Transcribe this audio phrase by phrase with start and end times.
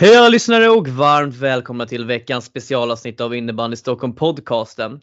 [0.00, 5.00] Hej alla lyssnare och varmt välkomna till veckans specialavsnitt av Innebandy Stockholm podcasten.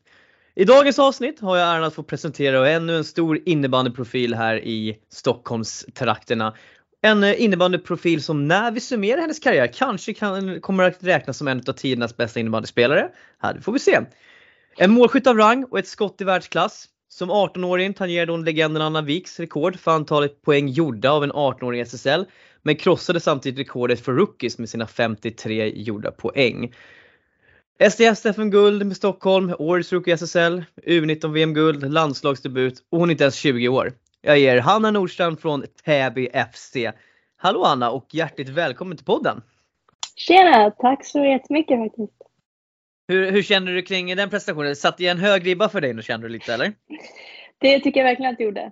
[0.55, 4.97] I dagens avsnitt har jag äran att få presentera ännu en stor innebandyprofil här i
[5.09, 6.55] Stockholmstrakterna.
[7.01, 11.47] En eh, innebandyprofil som när vi summerar hennes karriär kanske kan, kommer att räknas som
[11.47, 13.09] en av tidernas bästa innebandyspelare.
[13.39, 13.99] Här får vi se.
[14.77, 16.85] En målskytt av rang och ett skott i världsklass.
[17.17, 21.79] Som 18-åring tangerade hon legenden Anna Wiks rekord för antalet poäng gjorda av en 18-åring
[21.79, 22.25] i SSL
[22.61, 26.73] men krossade samtidigt rekordet för rookies med sina 53 gjorda poäng.
[27.91, 33.35] SDF FM-guld med Stockholm, årets rookie SSL, U19 VM-guld, landslagsdebut och hon är inte ens
[33.35, 33.91] 20 år.
[34.21, 36.75] Jag ger Hanna Nordstrand från Täby FC.
[37.37, 39.41] Hallå Anna och hjärtligt välkommen till podden!
[40.15, 40.71] Tjena!
[40.71, 42.26] Tack så jättemycket faktiskt.
[43.07, 44.75] Hur, hur känner du kring den prestationen?
[44.75, 46.73] Satt det en hög ribba för dig nu kände du lite eller?
[47.59, 48.71] Det tycker jag verkligen att det gjorde.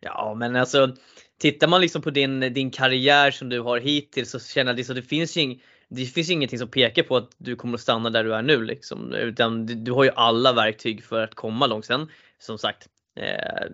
[0.00, 0.96] Ja men alltså
[1.40, 4.76] tittar man liksom på din, din karriär som du har hittills så känner jag att
[4.76, 7.80] liksom, det finns ju ing, det finns ingenting som pekar på att du kommer att
[7.80, 9.12] stanna där du är nu liksom.
[9.12, 11.84] Utan du har ju alla verktyg för att komma långt.
[11.84, 13.66] Sen som sagt, eh,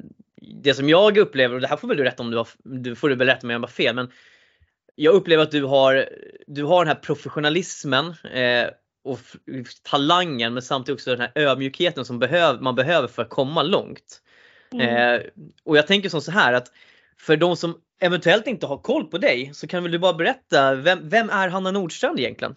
[0.62, 2.96] det som jag upplever, och det här får väl du rätta om du har, du
[2.96, 4.10] får du väl rätta om jag har fel, men
[4.94, 6.08] jag upplever att du har,
[6.46, 8.68] du har den här professionalismen eh,
[9.04, 9.18] och
[9.82, 14.20] talangen men samtidigt också den här ödmjukheten som behöv, man behöver för att komma långt.
[14.72, 15.14] Mm.
[15.14, 15.20] Eh,
[15.64, 16.72] och jag tänker som så här att
[17.18, 20.74] för de som eventuellt inte har koll på dig så kan väl du bara berätta,
[20.74, 22.54] vem, vem är Hanna Nordstrand egentligen?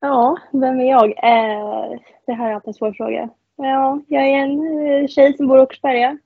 [0.00, 1.04] Ja, vem är jag?
[1.04, 3.28] Eh, det här är alltid en svår fråga.
[3.56, 6.18] Ja, jag är en eh, tjej som bor i Åkersberga.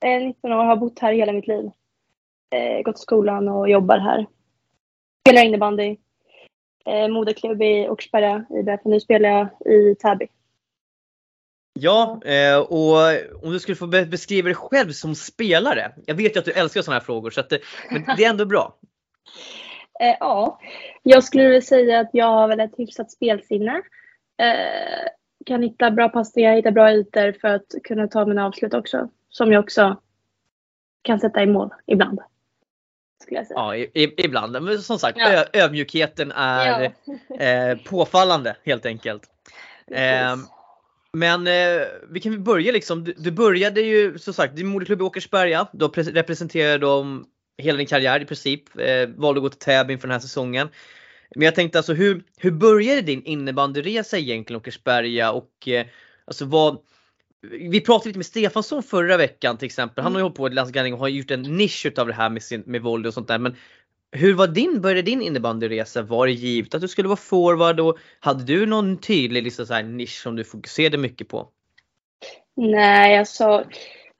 [0.00, 1.70] Är 19 år, har bott här hela mitt liv.
[2.54, 4.26] Eh, gått i skolan och jobbar här.
[5.20, 5.96] Spelar innebandy.
[6.86, 8.80] Eh, moderklubb i Åkersberga, IBF.
[8.84, 10.28] Nu spelar jag i Täby.
[11.72, 12.96] Ja, eh, och
[13.44, 15.92] om du skulle få beskriva dig själv som spelare.
[16.06, 17.60] Jag vet ju att du älskar sådana här frågor så att det,
[17.90, 18.76] men det är ändå bra.
[20.00, 20.60] Eh, ja,
[21.02, 23.82] jag skulle vilja säga att jag har väl ett hyfsat spelsinne.
[24.42, 25.08] Eh,
[25.46, 29.08] kan hitta bra passningar, hitta bra ytor för att kunna ta mina avslut också.
[29.28, 30.00] Som jag också
[31.02, 32.20] kan sätta i mål ibland.
[33.50, 34.62] Ja, i, ibland.
[34.62, 35.44] Men som sagt, ja.
[35.52, 36.92] ödmjukheten är
[37.28, 37.76] ja.
[37.84, 39.22] påfallande helt enkelt.
[41.12, 43.04] Men eh, vi kan börja liksom.
[43.04, 45.66] Du, du, började ju som sagt, din moderklubb i Åkersberga.
[45.72, 47.26] Du representerade dem
[47.58, 48.78] hela din karriär i princip.
[48.78, 50.68] Eh, valde att gå till Täby inför den här säsongen.
[51.34, 55.86] Men jag tänkte alltså hur, hur började din innebandyresa egentligen Åkersberga och eh,
[56.24, 56.78] alltså vad
[57.42, 60.04] vi pratade lite med Stefansson förra veckan till exempel.
[60.04, 62.30] Han har ju hållit på i Landsgärning och har gjort en nisch utav det här
[62.30, 63.38] med, sin, med våld och sånt där.
[63.38, 63.56] Men
[64.12, 66.02] hur var din, började din innebandyresa?
[66.02, 69.74] Var det givet att du skulle vara forward och hade du någon tydlig liksom så
[69.74, 71.48] här nisch som du fokuserade mycket på?
[72.56, 73.64] Nej, alltså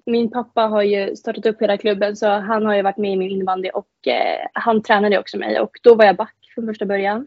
[0.07, 3.17] min pappa har ju startat upp hela klubben så han har ju varit med i
[3.17, 6.87] min innebandy och eh, han tränade också mig och då var jag back från första
[6.87, 7.27] början.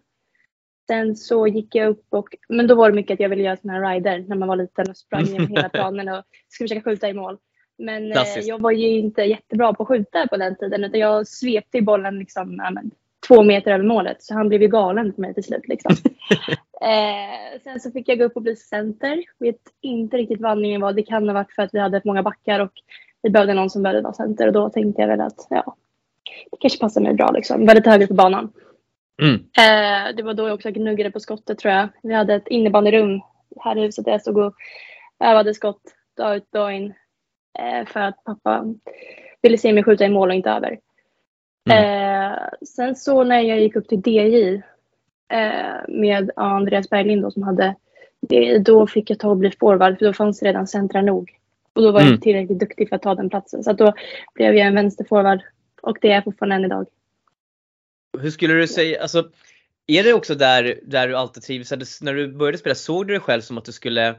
[0.88, 3.58] Sen så gick jag upp och, men då var det mycket att jag ville göra
[3.58, 6.90] sådana här rider när man var liten och sprang genom hela planen och skulle försöka
[6.90, 7.38] skjuta i mål.
[7.78, 11.28] Men eh, jag var ju inte jättebra på att skjuta på den tiden utan jag
[11.28, 12.92] svepte bollen liksom, ja, men,
[13.28, 15.68] två meter över målet så han blev ju galen på mig till slut.
[15.68, 15.92] Liksom.
[16.82, 19.24] eh, sen så fick jag gå upp och bli center.
[19.40, 20.94] Vet inte riktigt vad anledningen var.
[20.94, 22.72] Det kan ha varit för att vi hade många backar och
[23.22, 25.76] vi behövde någon som behövde vara center och då tänkte jag väl att ja,
[26.52, 27.66] det kanske passar mig bra liksom.
[27.66, 28.54] Lite högre på banan.
[29.22, 29.36] Mm.
[29.36, 31.90] Eh, det var då jag också gnuggade på skottet tror jag.
[32.04, 33.22] Vi hade ett innebandyrum
[33.60, 34.56] här i huset där jag stod och
[35.20, 35.82] övade skott
[36.18, 36.94] dag ut dag in.
[37.60, 38.66] Eh, för att pappa
[39.42, 40.80] ville se mig skjuta i mål och inte över.
[41.70, 42.32] Mm.
[42.32, 44.62] Eh, sen så när jag gick upp till DJ
[45.34, 47.76] eh, med Andreas Berglind då, som hade
[48.22, 51.32] det, då fick jag ta och bli forward för då fanns det redan centra nog.
[51.74, 52.12] Och då var mm.
[52.12, 53.64] jag tillräckligt duktig för att ta den platsen.
[53.64, 53.94] Så då
[54.34, 55.42] blev jag en vänsterforward
[55.82, 56.86] och det är jag fortfarande än idag.
[58.20, 59.30] Hur skulle du säga, alltså
[59.88, 62.02] är det också där, där du alltid trivs?
[62.02, 64.16] När du började spela, såg du dig själv som att du skulle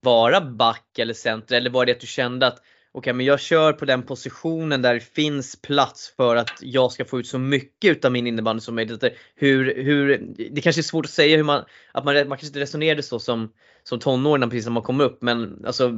[0.00, 3.40] vara back eller center eller var det att du kände att okej okay, men jag
[3.40, 7.38] kör på den positionen där det finns plats för att jag ska få ut så
[7.38, 9.04] mycket utav min innebandy som möjligt.
[9.34, 10.18] Hur, hur,
[10.50, 13.18] det kanske är svårt att säga hur man, att man, man kanske inte resonerade så
[13.18, 15.92] som, som tonåring precis när man kom upp men alltså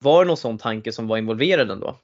[0.00, 2.00] var det någon sån tanke som var involverad ändå?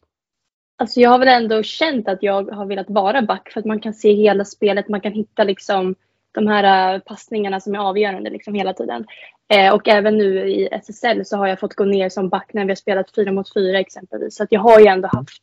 [0.76, 3.80] Alltså jag har väl ändå känt att jag har velat vara back för att man
[3.80, 5.94] kan se hela spelet, man kan hitta liksom
[6.32, 9.06] de här passningarna som är avgörande liksom hela tiden.
[9.48, 12.64] Eh, och även nu i SSL så har jag fått gå ner som back när
[12.64, 14.36] vi har spelat fyra mot fyra exempelvis.
[14.36, 15.42] Så att jag har ju ändå haft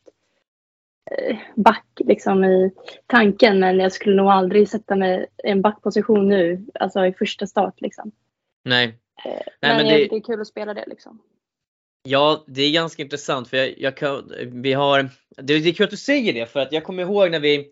[1.10, 2.72] eh, back liksom i
[3.06, 7.46] tanken men jag skulle nog aldrig sätta mig i en backposition nu, alltså i första
[7.46, 8.12] start liksom.
[8.64, 8.86] Nej.
[9.24, 10.08] Eh, Nej men, men det...
[10.08, 11.18] det är kul att spela det liksom.
[12.02, 15.84] Ja, det är ganska intressant för jag, jag kan, vi har, det, det är kul
[15.84, 17.70] att du säger det för att jag kommer ihåg när vi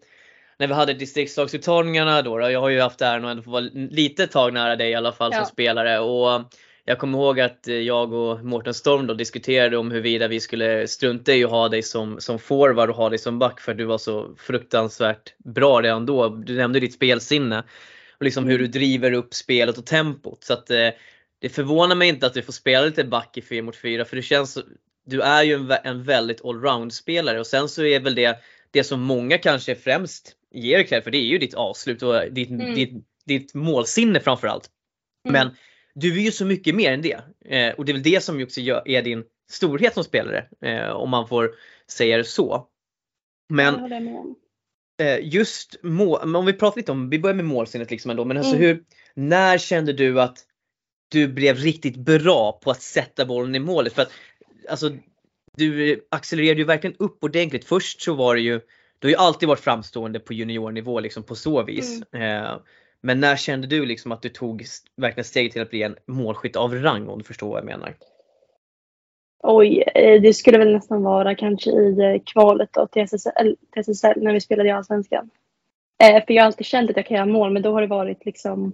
[0.59, 4.27] när vi hade distriktslagsuttagningarna då, då, jag har ju haft äran att få vara lite
[4.27, 5.99] tag nära dig i alla fall som spelare.
[5.99, 6.43] Och
[6.85, 11.33] jag kommer ihåg att jag och Mårten Storm då diskuterade om huruvida vi skulle strunta
[11.33, 13.85] i att ha dig som, som forward och ha dig som back för att du
[13.85, 16.29] var så fruktansvärt bra redan då.
[16.29, 17.65] Du nämnde ditt spelsinne
[18.19, 18.71] och liksom hur du mm.
[18.71, 20.45] driver upp spelet och tempot.
[20.45, 20.89] Så att, eh,
[21.41, 24.17] det förvånar mig inte att du får spela lite back i 4 mot 4 för
[24.17, 24.59] det känns,
[25.07, 28.39] du är ju en, en väldigt allround spelare och sen så är väl det
[28.71, 32.51] det som många kanske främst ger cred för det är ju ditt avslut och ditt,
[32.51, 32.75] mm.
[32.75, 34.71] ditt, ditt målsinne framförallt.
[35.29, 35.33] Mm.
[35.33, 35.57] Men
[35.95, 37.21] du är ju så mycket mer än det.
[37.45, 40.47] Eh, och det är väl det som också gör, är din storhet som spelare.
[40.63, 41.51] Eh, om man får
[41.91, 42.67] säga det så.
[43.49, 43.93] Men
[45.03, 48.25] eh, just mål, om vi pratar lite om, vi börjar med målsinnet liksom ändå.
[48.25, 48.67] Men alltså mm.
[48.67, 48.85] hur,
[49.15, 50.47] när kände du att
[51.11, 53.93] du blev riktigt bra på att sätta bollen i målet?
[53.93, 54.11] För att
[54.69, 54.91] alltså,
[55.57, 57.65] du accelererade ju verkligen upp ordentligt.
[57.65, 58.61] Först så var det ju,
[58.99, 62.03] du har ju alltid varit framstående på juniornivå liksom på så vis.
[62.13, 62.45] Mm.
[62.45, 62.57] Eh,
[63.01, 64.65] men när kände du liksom att du tog
[64.97, 67.95] verkligen steget till att bli en målskytt av rang om du förstår vad jag menar?
[69.43, 73.81] Oj, eh, det skulle väl nästan vara kanske i eh, kvalet då till SSL, till
[73.81, 75.31] SSL när vi spelade i Allsvenskan.
[76.03, 77.87] Eh, för jag har alltid känt att jag kan göra mål men då har det
[77.87, 78.73] varit liksom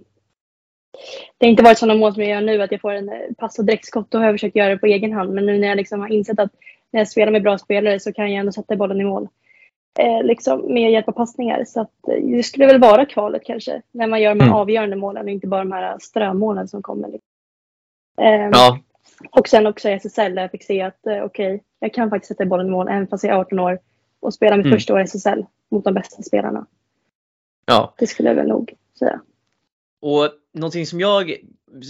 [1.37, 3.59] det har inte varit sådana mål som jag gör nu att jag får en pass
[3.59, 4.11] och direktskott.
[4.11, 5.33] Då har jag försökt göra det på egen hand.
[5.33, 6.51] Men nu när jag liksom har insett att
[6.91, 9.27] när jag spelar med bra spelare så kan jag ändå sätta bollen i mål
[9.99, 11.65] eh, liksom, med hjälp av passningar.
[11.65, 13.81] Så att, eh, det skulle väl vara kvalet kanske.
[13.91, 14.59] När man gör de här mm.
[14.59, 17.09] avgörande målen och inte bara de här strömålen som kommer.
[18.21, 18.79] Eh, ja.
[19.31, 22.09] Och sen också i SSL där jag fick se att eh, okej, okay, jag kan
[22.09, 23.79] faktiskt sätta bollen i mål även fast jag är 18 år
[24.19, 24.75] och spela mitt mm.
[24.75, 26.65] första år i SSL mot de bästa spelarna.
[27.65, 27.93] Ja.
[27.97, 29.21] Det skulle jag väl nog säga.
[30.01, 31.35] Och någonting som jag,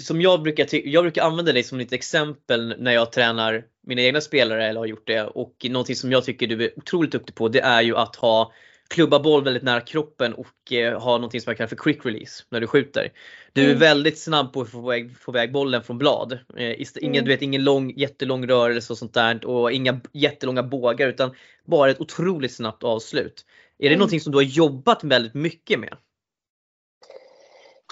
[0.06, 4.22] som jag brukar, jag brukar använda dig som ett exempel när jag tränar mina egna
[4.22, 7.50] spelare eller har gjort det och någonting som jag tycker du är otroligt duktig på
[7.50, 8.52] det är ju att ha
[8.88, 12.44] klubba boll väldigt nära kroppen och eh, ha någonting som jag kallar för quick release
[12.50, 13.12] när du skjuter.
[13.54, 13.80] Du är mm.
[13.80, 16.34] väldigt snabb på att få väg, få väg bollen från blad.
[16.58, 16.72] Eh,
[17.02, 17.26] ingen, mm.
[17.26, 21.32] du vet, ingen lång, jättelång rörelse och sånt där och inga jättelånga bågar utan
[21.66, 23.46] bara ett otroligt snabbt avslut.
[23.80, 24.00] Är det mm.
[24.00, 25.94] någonting som du har jobbat väldigt mycket med?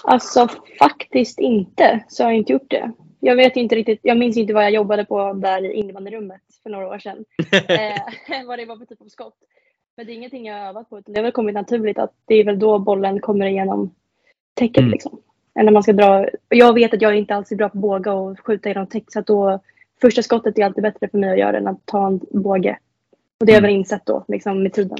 [0.04, 0.48] Alltså
[0.78, 2.92] faktiskt inte så har jag inte gjort det.
[3.20, 6.70] Jag vet inte riktigt, jag minns inte vad jag jobbade på där i innebandyrummet för
[6.70, 7.24] några år sedan.
[7.52, 9.36] eh, vad det var för typ av skott.
[9.96, 12.12] Men det är ingenting jag har övat på utan det har väl kommit naturligt att
[12.24, 13.94] det är väl då bollen kommer igenom
[14.54, 14.90] täcket mm.
[14.90, 15.20] liksom.
[15.54, 16.28] När man ska dra.
[16.48, 19.18] Jag vet att jag inte alls är bra på båga och skjuta genom täck så
[19.18, 19.60] att då
[20.00, 22.78] första skottet är alltid bättre för mig att göra än att ta en båge.
[23.40, 23.68] Och det har jag mm.
[23.68, 24.98] väl insett då liksom med tiden.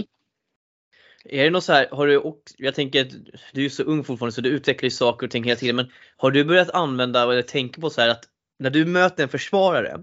[1.28, 3.12] Är det något så här, har du, och jag tänker att
[3.52, 5.76] du är så ung fortfarande så du utvecklar ju saker och ting hela tiden.
[5.76, 8.24] Men har du börjat använda eller tänka på så här att
[8.58, 9.98] när du möter en försvarare,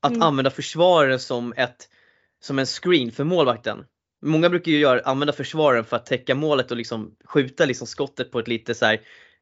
[0.00, 0.22] att mm.
[0.22, 1.88] använda försvararen som, ett,
[2.40, 3.84] som en screen för målvakten.
[4.22, 8.30] Många brukar ju göra, använda försvararen för att täcka målet och liksom skjuta liksom skottet
[8.30, 9.00] på ett lite så här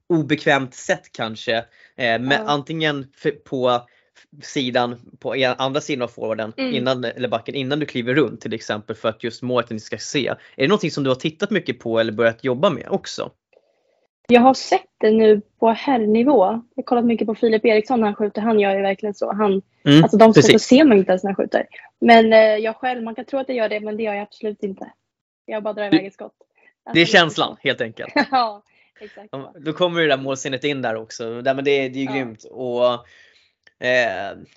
[0.09, 1.57] obekvämt sätt kanske.
[1.97, 2.45] Eh, med, ja.
[2.47, 3.07] Antingen
[3.45, 3.87] på
[4.43, 6.75] sidan på andra sidan av forwarden mm.
[6.75, 9.99] innan, eller backen innan du kliver runt till exempel för att just målet inte ska
[9.99, 10.29] se.
[10.29, 13.31] Är det någonting som du har tittat mycket på eller börjat jobba med också?
[14.29, 16.45] Jag har sett det nu på herrnivå.
[16.45, 18.43] Jag har kollat mycket på Filip Eriksson när han skjuter.
[18.43, 19.33] Han gör ju verkligen så.
[19.33, 21.67] Han, mm, alltså de skotten ser man inte ens när han skjuter.
[22.01, 24.23] Men eh, jag själv, man kan tro att jag gör det men det gör jag
[24.23, 24.93] absolut inte.
[25.45, 26.33] Jag bara drar iväg ett skott.
[26.85, 28.13] Alltså, det är känslan helt enkelt.
[28.31, 28.63] ja,
[29.01, 29.29] exakt.
[29.61, 31.25] Då kommer det där målsinnet in där också.
[31.25, 32.13] men det, är, det är ju ja.
[32.13, 32.45] grymt.
[32.45, 33.07] Och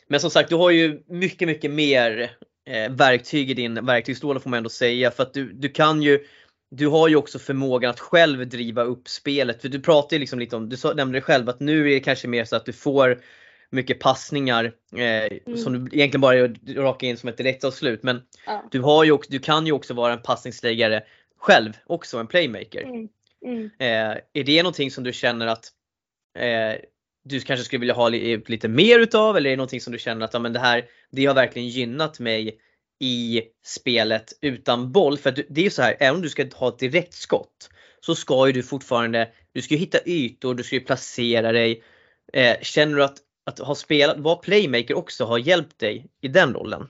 [0.08, 2.32] men som sagt, du har ju mycket, mycket mer
[2.66, 5.12] eh, verktyg i din verktygslåda får man ändå säga.
[5.12, 6.20] För att du, du kan ju
[6.72, 9.62] du har ju också förmågan att själv driva upp spelet.
[9.62, 12.00] För du pratar ju liksom lite om, du nämnde det själv att nu är det
[12.00, 13.22] kanske mer så att du får
[13.70, 15.58] mycket passningar eh, mm.
[15.58, 16.48] som du egentligen bara
[16.84, 18.04] raka in som ett direktavslut.
[18.04, 18.64] Men ja.
[18.72, 21.04] du, har ju också, du kan ju också vara en passningsläggare
[21.38, 22.82] själv också, en playmaker.
[22.82, 23.10] Mm.
[23.46, 23.70] Mm.
[23.80, 25.66] Eh, är det någonting som du känner att
[26.40, 26.82] eh,
[27.30, 30.00] du kanske skulle vilja ha eh, lite mer utav eller är det någonting som du
[30.00, 32.60] känner att ja, men det här det har verkligen gynnat mig
[33.00, 35.18] i spelet utan boll?
[35.18, 37.70] För det är ju så här, även om du ska ha ett direktskott
[38.02, 41.84] så ska ju du fortfarande, du ska ju hitta ytor, du ska ju placera dig.
[42.34, 46.54] Eh, känner du att, att ha spelat, vara playmaker också har hjälpt dig i den
[46.54, 46.88] rollen?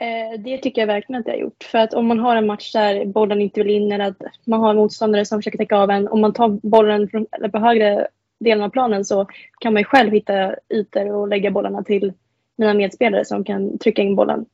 [0.00, 1.64] Eh, det tycker jag verkligen att det har gjort.
[1.64, 4.60] För att om man har en match där bollen inte vill in eller att man
[4.60, 6.08] har en motståndare som försöker täcka av en.
[6.08, 8.08] Om man tar bollen från, eller på högre
[8.40, 9.26] delen av planen så
[9.60, 12.12] kan man ju själv hitta ytor och lägga bollarna till
[12.56, 14.46] mina medspelare som kan trycka in bollen.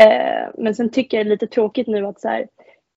[0.00, 2.48] Eh, men sen tycker jag det är lite tråkigt nu att så här,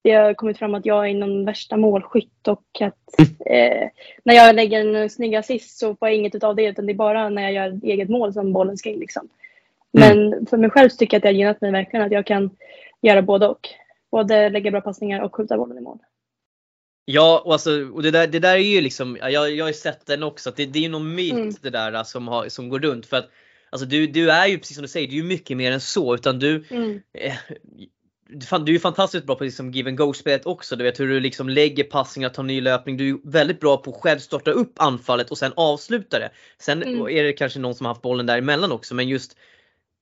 [0.01, 3.89] det har kommit fram att jag är någon värsta målskytt och att eh,
[4.23, 6.95] när jag lägger en snygg assist så får jag inget av det utan det är
[6.95, 8.99] bara när jag gör eget mål som bollen ska in.
[8.99, 9.29] Liksom.
[9.91, 10.45] Men mm.
[10.45, 12.49] för mig själv tycker jag att det har gynnat mig verkligen att jag kan
[13.01, 13.69] göra både och.
[14.11, 15.99] Både lägga bra passningar och skjuta bollen i mål.
[17.05, 19.74] Ja, och, alltså, och det, där, det där är ju liksom, jag, jag har ju
[19.74, 21.53] sett den också, att det, det är ju någon myt mm.
[21.62, 23.05] det där som, har, som går runt.
[23.05, 23.29] För att
[23.69, 25.81] alltså, du, du är ju precis som du säger, du är ju mycket mer än
[25.81, 26.15] så.
[26.15, 27.01] Utan du, mm.
[27.13, 27.36] eh,
[28.29, 30.75] du är ju fantastiskt bra på liksom give and go-spelet också.
[30.75, 32.98] Du vet hur du liksom lägger passningar, tar ny löpning.
[32.98, 36.31] Du är väldigt bra på att själv starta upp anfallet och sen avsluta det.
[36.60, 37.07] Sen mm.
[37.07, 39.38] är det kanske någon som har haft bollen däremellan också men just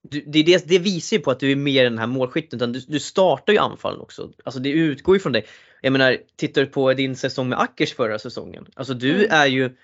[0.10, 2.60] det, det, det visar ju på att du är mer än den här målskytten.
[2.60, 4.32] Utan du, du startar ju anfallen också.
[4.44, 5.46] Alltså det utgår ju från dig.
[5.82, 8.66] Jag menar, tittar du på din säsong med Ackers förra säsongen.
[8.74, 9.28] Alltså du mm.
[9.32, 9.76] är ju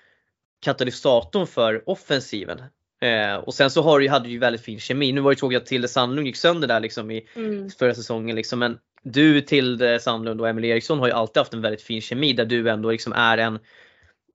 [0.60, 2.62] katalysatorn för offensiven.
[3.00, 5.12] Eh, och sen så har du, hade du ju väldigt fin kemi.
[5.12, 7.70] Nu var det tråkigt att Tilde Sandlund gick sönder där liksom i mm.
[7.70, 8.36] förra säsongen.
[8.36, 8.58] Liksom.
[8.58, 12.32] Men du, Tilde Sandlund och Emil Eriksson har ju alltid haft en väldigt fin kemi
[12.32, 13.58] där du ändå liksom är en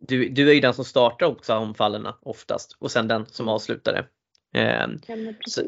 [0.08, 3.94] du, du är ju den som startar också anfallen oftast och sen den som avslutar
[3.94, 4.06] det.
[4.60, 5.62] Eh, ja, så,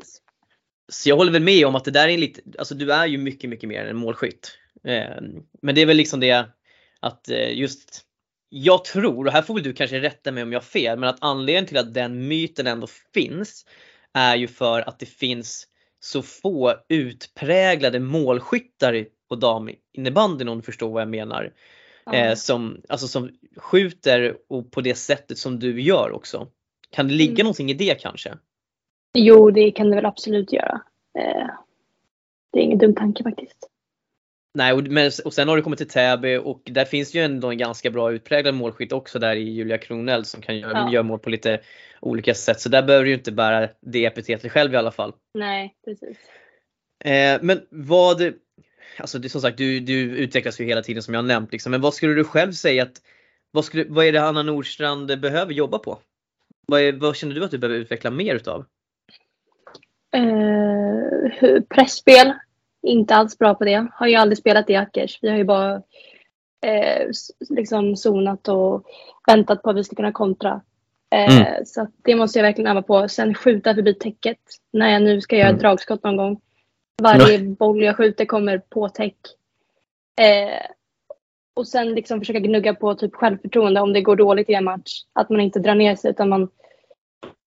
[0.89, 3.17] så, jag håller väl med om att det där är lite, alltså du är ju
[3.17, 4.57] mycket, mycket mer än en målskytt.
[4.85, 5.21] Eh,
[5.61, 6.45] men det är väl liksom det
[6.99, 8.01] att eh, just
[8.49, 11.09] jag tror, och här får väl du kanske rätta mig om jag har fel, men
[11.09, 13.65] att anledningen till att den myten ändå finns
[14.13, 15.67] är ju för att det finns
[15.99, 21.53] så få utpräglade målskyttar på daminnebandyn om du förstår vad jag menar.
[22.05, 22.29] Mm.
[22.29, 26.47] Eh, som, alltså som skjuter och på det sättet som du gör också.
[26.89, 27.43] Kan det ligga mm.
[27.43, 28.37] någonting i det kanske?
[29.13, 30.81] Jo, det kan det väl absolut göra.
[31.19, 31.47] Eh,
[32.51, 33.69] det är ingen dum tanke faktiskt.
[34.55, 37.51] Nej, och, men, och sen har du kommit till Täby och där finns ju ändå
[37.51, 40.91] en ganska bra utpräglad målskytt också där i Julia Kronell som kan göra, ja.
[40.91, 41.59] göra mål på lite
[41.99, 42.59] olika sätt.
[42.59, 45.13] Så där behöver du inte bära det epitetet själv i alla fall.
[45.33, 46.17] Nej, precis.
[47.05, 48.33] Eh, men vad,
[48.97, 51.71] alltså det, som sagt du, du utvecklas ju hela tiden som jag nämnt liksom.
[51.71, 53.01] Men vad skulle du själv säga att,
[53.51, 55.99] vad, skulle, vad är det Anna Nordstrand behöver jobba på?
[56.67, 58.65] Vad, är, vad känner du att du behöver utveckla mer utav?
[60.15, 62.33] Eh, pressspel
[62.85, 63.87] inte alls bra på det.
[63.93, 65.19] Har ju aldrig spelat i Ackers.
[65.21, 65.75] Vi har ju bara
[66.65, 67.07] eh,
[67.49, 68.85] liksom zonat och
[69.27, 70.61] väntat på att vi ska kunna kontra.
[71.15, 71.65] Eh, mm.
[71.65, 73.07] Så det måste jag verkligen öva på.
[73.07, 74.39] Sen skjuta förbi täcket
[74.73, 75.59] när jag nu ska göra mm.
[75.59, 76.41] dragskott någon gång.
[77.01, 77.53] Varje mm.
[77.53, 79.17] boll jag skjuter kommer på täck.
[80.21, 80.65] Eh,
[81.53, 85.03] och sen liksom försöka gnugga på typ självförtroende om det går dåligt i en match.
[85.13, 86.49] Att man inte drar ner sig utan man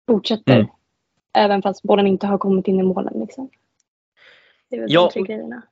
[0.07, 0.55] fortsätter.
[0.55, 0.67] Mm.
[1.37, 3.19] Även fast bollen inte har kommit in i målen.
[3.19, 3.49] Liksom.
[4.69, 5.63] Det är väl ja, de tre grejerna.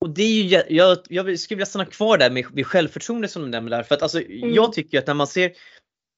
[0.00, 3.42] Och det är ju, jag, jag skulle vilja stanna kvar där med, med självförtroende som
[3.42, 3.82] du nämnde där.
[3.82, 4.54] För att alltså, mm.
[4.54, 5.52] jag tycker att när man ser,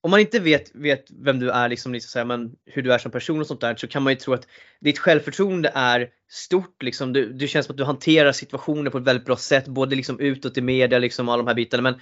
[0.01, 2.99] om man inte vet, vet vem du är, liksom, liksom, så men hur du är
[2.99, 4.47] som person och sånt där, så kan man ju tro att
[4.81, 6.83] ditt självförtroende är stort.
[6.83, 7.13] Liksom.
[7.13, 10.21] Du, du känns som att du hanterar situationer på ett väldigt bra sätt, både liksom
[10.21, 11.83] utåt i media, liksom, alla de här bitarna.
[11.83, 12.01] Men,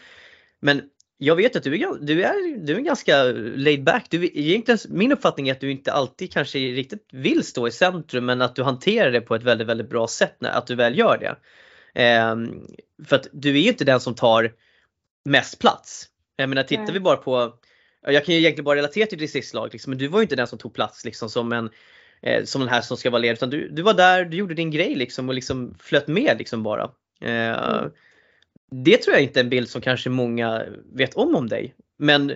[0.60, 0.82] men
[1.24, 3.22] jag vet att du är, du är, du är ganska
[3.56, 4.06] laid back.
[4.10, 8.26] Du, egentligen, min uppfattning är att du inte alltid kanske riktigt vill stå i centrum
[8.26, 10.98] men att du hanterar det på ett väldigt, väldigt bra sätt när att du väl
[10.98, 11.36] gör det.
[12.02, 12.36] Eh,
[13.06, 14.52] för att du är ju inte den som tar
[15.24, 16.08] mest plats.
[16.36, 16.92] Jag menar tittar Nej.
[16.92, 17.54] vi bara på,
[18.06, 20.46] jag kan ju egentligen bara relatera till distriktslag liksom, men du var ju inte den
[20.46, 21.70] som tog plats liksom som en
[22.22, 24.54] eh, som den här som ska vara ledare utan du, du var där, du gjorde
[24.54, 26.90] din grej liksom och liksom flöt med liksom bara.
[27.20, 27.90] Eh, mm
[28.72, 31.74] det tror jag inte är en bild som kanske många vet om om dig.
[31.98, 32.32] Men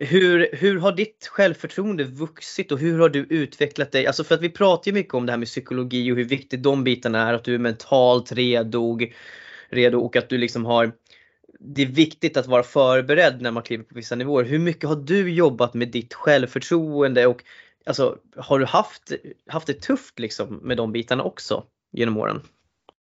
[0.00, 4.06] hur, hur har ditt självförtroende vuxit och hur har du utvecklat dig?
[4.06, 6.62] Alltså för att vi pratar ju mycket om det här med psykologi och hur viktigt
[6.62, 7.34] de bitarna är.
[7.34, 8.98] Att du är mentalt redo,
[9.70, 10.92] redo och att du liksom har
[11.60, 14.44] det är viktigt att vara förberedd när man kliver på vissa nivåer.
[14.44, 17.44] Hur mycket har du jobbat med ditt självförtroende och
[17.86, 19.12] alltså, har du haft,
[19.48, 22.40] haft det tufft liksom med de bitarna också genom åren?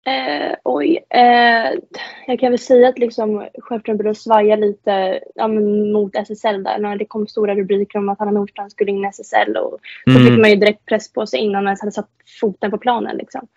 [0.05, 1.79] Eh, oj, eh,
[2.27, 5.47] jag kan väl säga att liksom självförtroendet började svaja lite ja,
[5.93, 9.07] mot SSL där när det kom stora rubriker om att Hanna Nordstrand skulle in i
[9.07, 10.23] SSL och mm.
[10.23, 12.09] då fick man ju direkt press på sig innan man ens hade satt
[12.41, 13.17] foten på planen.
[13.17, 13.47] Liksom.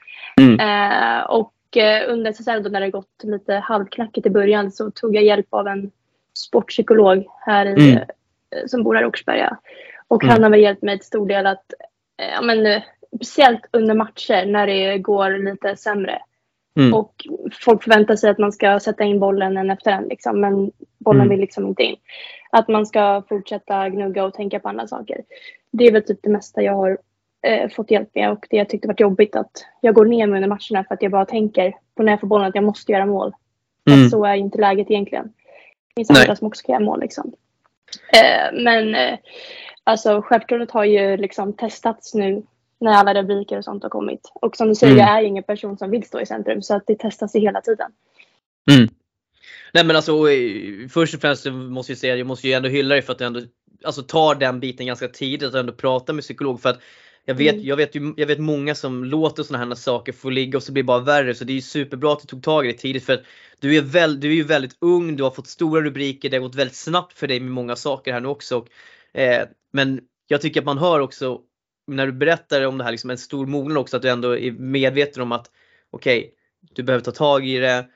[0.40, 0.60] Mm.
[0.60, 5.16] Eh, och eh, under SSL då när det gått lite halvknackigt i början så tog
[5.16, 5.90] jag hjälp av en
[6.34, 8.02] sportpsykolog här i, mm.
[8.50, 9.56] Eh, som bor här i Åkersberga.
[10.08, 10.42] Och han mm.
[10.42, 11.72] har väl hjälpt mig till stor del att,
[12.22, 12.82] eh, ja men
[13.16, 16.22] speciellt under matcher när det går lite sämre
[16.76, 16.94] Mm.
[16.94, 17.12] Och
[17.52, 21.20] folk förväntar sig att man ska sätta in bollen en efter en liksom, men bollen
[21.20, 21.30] mm.
[21.30, 21.96] vill liksom inte in.
[22.50, 25.20] Att man ska fortsätta gnugga och tänka på andra saker.
[25.70, 26.98] Det är väl typ det mesta jag har
[27.46, 30.36] eh, fått hjälp med och det jag tyckte varit jobbigt att jag går ner mig
[30.36, 32.92] under matcherna för att jag bara tänker på när jag får bollen att jag måste
[32.92, 33.32] göra mål.
[33.90, 34.10] Mm.
[34.10, 35.24] Så är inte läget egentligen.
[35.94, 37.32] Det finns andra som också ska göra mål liksom.
[38.12, 39.18] Eh, men eh,
[39.84, 42.42] alltså självförtroendet har ju liksom testats nu
[42.80, 44.32] när alla rubriker och sånt har kommit.
[44.34, 45.06] Och som du säger, mm.
[45.06, 47.60] jag är ingen person som vill stå i centrum så att det testas ju hela
[47.60, 47.90] tiden.
[48.70, 48.88] Mm.
[49.72, 50.24] Nej men alltså
[50.90, 53.24] först och främst måste jag säga, jag måste ju ändå hylla dig för att du
[53.24, 53.40] ändå
[53.84, 56.60] alltså, tar den biten ganska tidigt och ändå pratar med psykolog.
[56.60, 56.80] För att
[57.28, 57.66] Jag vet, Mm.
[57.66, 60.72] jag, vet ju, jag vet många som låter sådana här saker få ligga och så
[60.72, 61.34] blir det bara värre.
[61.34, 63.22] Så det är ju superbra att du tog tag i det tidigt för att
[63.60, 66.42] du är, väl, du är ju väldigt ung, du har fått stora rubriker, det har
[66.42, 68.58] gått väldigt snabbt för dig med många saker här nu också.
[68.58, 68.68] Och,
[69.20, 71.40] eh, men jag tycker att man hör också
[71.86, 74.52] när du berättar om det här, liksom en stor mognad också, att du ändå är
[74.52, 75.50] medveten om att
[75.90, 76.32] okej,
[76.74, 77.86] du behöver ta tag i det.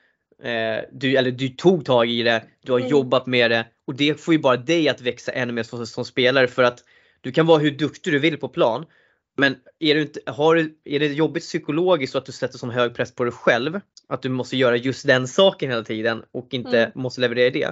[0.43, 2.91] Eh, du, eller du tog tag i det, du har Mm.
[2.91, 6.05] jobbat med det och det får ju bara dig att växa ännu mer som, som
[6.05, 6.79] spelare för att
[7.21, 8.85] du kan vara hur duktig du vill på plan.
[9.37, 12.95] Men är, du inte, har, är det jobbigt psykologiskt så att du sätter sån hög
[12.95, 16.79] press på dig själv, att du måste göra just den saken hela tiden och inte
[16.79, 16.91] Mm.
[16.95, 17.71] måste leverera det.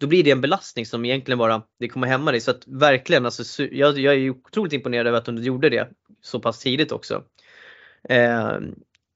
[0.00, 2.40] Då blir det en belastning som egentligen bara, det kommer hämma dig.
[2.40, 5.88] Så att verkligen, alltså, jag, jag är otroligt imponerad över att du gjorde det
[6.22, 7.24] så pass tidigt också.
[8.08, 8.58] Eh,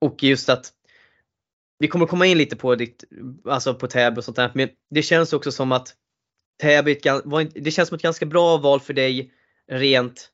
[0.00, 0.73] och just att
[1.79, 3.05] vi kommer komma in lite på ditt,
[3.45, 5.95] alltså på Täby och sånt där, men det känns också som att
[6.62, 7.00] Täby,
[7.55, 9.33] det känns som ett ganska bra val för dig
[9.71, 10.31] rent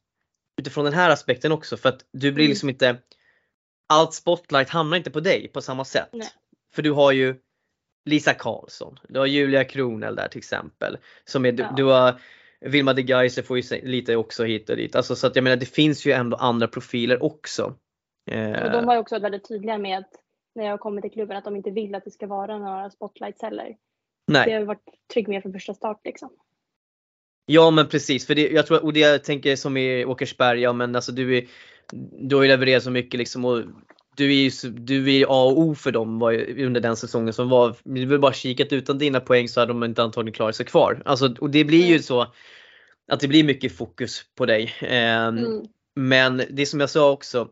[0.61, 2.51] utifrån den här aspekten också för att du blir Mm.
[2.51, 2.99] liksom inte,
[3.89, 6.09] allt spotlight hamnar inte på dig på samma sätt.
[6.13, 6.29] Nej.
[6.75, 7.35] För du har ju
[8.05, 10.99] Lisa Karlsson, du har Julia Kronell där till exempel.
[11.25, 11.73] Som är, du, Ja.
[11.77, 12.21] du har
[12.61, 14.97] Vilma de Geiser får ju lite också hit och dit.
[14.97, 17.75] Alltså, så att jag menar det finns ju ändå andra profiler också.
[18.31, 20.11] Eh, Och de var ju också väldigt tydliga med att
[20.55, 23.43] när jag kommer till klubben att de inte vill att det ska vara några spotlights
[23.43, 23.77] heller.
[24.27, 24.45] nej.
[24.47, 26.31] Det har varit trygg med från första start liksom.
[27.47, 30.73] Ja men precis, för det, jag tror, och det jag tänker som i Åkersberga, ja,
[30.73, 31.47] men alltså du, är,
[32.21, 33.63] du har ju levererat så mycket liksom och
[34.17, 36.23] du är ju du är A och O för dem
[36.59, 37.77] under den säsongen som var.
[37.85, 41.03] Vi vill bara kikat utan dina poäng så hade de inte antagligen klarat sig kvar.
[41.05, 42.03] Alltså, och det blir ju Mm.
[42.03, 42.27] så
[43.13, 44.75] att det blir mycket fokus på dig.
[44.81, 45.63] Ehm, Mm.
[45.97, 47.49] Men det som jag sa också,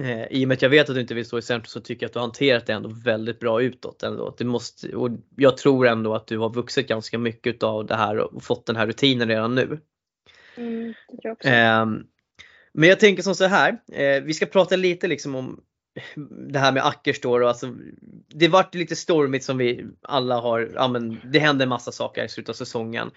[0.00, 1.80] eh, i och med att jag vet att du inte vill stå i centrum så
[1.80, 4.02] tycker jag att du har hanterat det ändå väldigt bra utåt.
[4.02, 4.34] Ändå.
[4.38, 8.18] Det måste, och jag tror ändå att du har vuxit ganska mycket av det här
[8.18, 9.80] och fått den här rutinen redan nu.
[10.56, 11.36] Mm, jag.
[11.44, 12.02] Ehm,
[12.74, 15.60] men jag tänker som så här, eh, vi ska prata lite liksom om
[16.52, 17.32] det här med Ackers då.
[17.32, 17.74] och Alltså,
[18.28, 22.24] det vart lite stormigt som vi alla har, ja, men det hände en massa saker
[22.24, 23.10] i slutet av säsongen.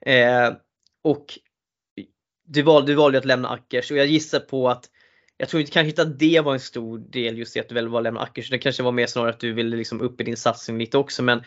[0.00, 0.52] Eh,
[1.02, 1.38] och
[2.46, 4.90] du valde, du valde att lämna Ackers och jag gissar på att
[5.36, 7.74] jag tror inte kanske inte att det var en stor del just i att du
[7.74, 8.50] väl var att lämna Ackers.
[8.50, 11.22] Det kanske var mer snarare att du ville liksom upp i din satsning lite också.
[11.22, 11.42] Men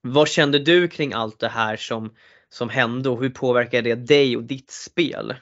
[0.00, 2.14] vad kände du kring allt det här som,
[2.48, 5.34] som hände och hur påverkade det dig och ditt spel?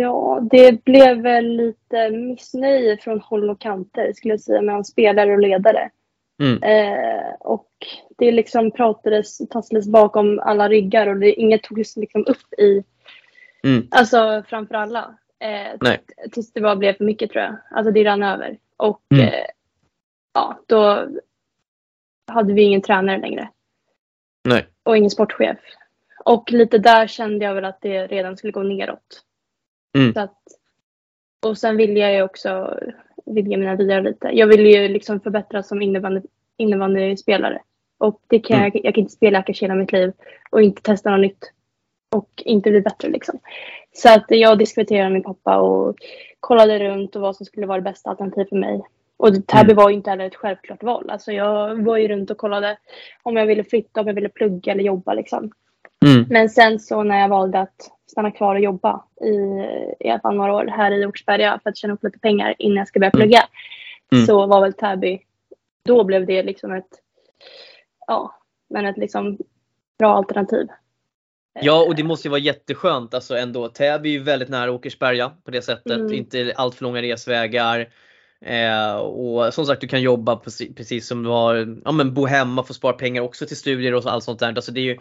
[0.00, 5.32] Ja, det blev väl lite missnöje från håll och kanter skulle jag säga mellan spelare
[5.32, 5.90] och ledare.
[6.42, 6.62] Mm.
[6.62, 7.68] Eh, och
[8.18, 12.84] det liksom pratades, tasslades bakom alla ryggar och det, inget togs liksom upp i,
[13.64, 13.86] Mm.
[13.90, 15.14] alltså framför alla.
[15.38, 15.98] Eh,
[16.32, 17.56] tills det bara blev för mycket tror jag.
[17.70, 18.58] Alltså det rann över.
[18.76, 19.24] Och Mm.
[19.26, 19.44] eh,
[20.34, 21.08] ja, då
[22.26, 23.48] hade vi ingen tränare längre.
[24.44, 24.66] Nej.
[24.82, 25.58] Och ingen sportchef.
[26.24, 29.22] Och lite där kände jag väl att det redan skulle gå neråt.
[29.98, 30.12] Mm.
[30.14, 30.38] Så att,
[31.46, 32.78] och sen ville jag ju också
[33.26, 34.28] vidga mina vyer lite.
[34.32, 36.20] Jag ville ju liksom förbättras som innebandy,
[36.56, 37.62] innebandyspelare.
[37.98, 38.70] Och det kan Mm.
[38.74, 40.12] jag, jag kan inte spela Akash hela mitt liv
[40.50, 41.52] och inte testa något nytt.
[42.16, 43.38] Och inte bli bättre liksom.
[43.92, 45.96] Så att jag diskuterade med min pappa och
[46.40, 48.82] kollade runt och vad som skulle vara det bästa alternativet för mig.
[49.16, 49.76] Och Täby Mm.
[49.76, 51.10] var ju inte heller ett självklart val.
[51.10, 52.78] Alltså jag var ju runt och kollade
[53.22, 55.50] om jag ville flytta, om jag ville plugga eller jobba liksom.
[56.06, 56.26] Mm.
[56.30, 59.34] Men sen så när jag valde att stanna kvar och jobba i,
[60.06, 62.76] i alla fall några år här i Åkersberga för att tjäna upp lite pengar innan
[62.76, 63.20] jag ska börja Mm.
[63.20, 63.42] plugga.
[64.12, 64.26] Mm.
[64.26, 65.20] Så var väl Täby,
[65.84, 66.90] då blev det liksom ett,
[68.06, 68.34] ja,
[68.70, 69.38] men ett liksom
[69.98, 70.68] bra alternativ.
[71.60, 73.68] Ja och det måste ju vara jätteskönt alltså ändå.
[73.68, 75.92] Täby är ju väldigt nära Åkersberga på det sättet.
[75.92, 76.12] Mm.
[76.12, 77.88] Inte allt för långa resvägar.
[78.44, 82.26] Eh, och som sagt du kan jobba precis, precis som du har, ja men bo
[82.26, 84.48] hemma, få spara pengar också till studier och allt sånt där.
[84.48, 84.98] Alltså det, är ju,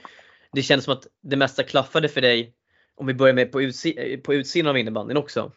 [0.54, 2.54] det känns som att det mesta klaffade för dig
[2.96, 5.52] om vi börjar med på, utsi på utsidan av innebandyn också.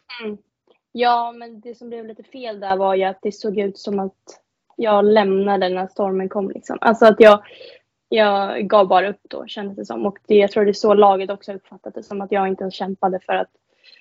[0.91, 3.99] Ja, men det som blev lite fel där var ju att det såg ut som
[3.99, 4.39] att
[4.75, 6.51] jag lämnade när stormen kom.
[6.51, 6.77] Liksom.
[6.81, 7.43] Alltså att jag,
[8.09, 10.05] jag gav bara upp då kändes det som.
[10.05, 12.63] Och det, jag tror det är så laget också uppfattat det som att jag inte
[12.63, 13.49] ens kämpade för att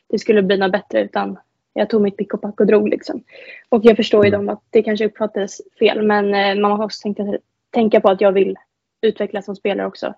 [0.09, 1.39] det skulle bli något bättre utan
[1.73, 3.25] jag tog mitt pick och pack och drog liksom.
[3.69, 4.47] Och jag förstår ju Mm.
[4.47, 7.39] dem att det kanske uppfattades fel men eh, man måste också tänka,
[7.71, 8.57] tänka på att jag vill
[9.01, 10.15] utvecklas som spelare också.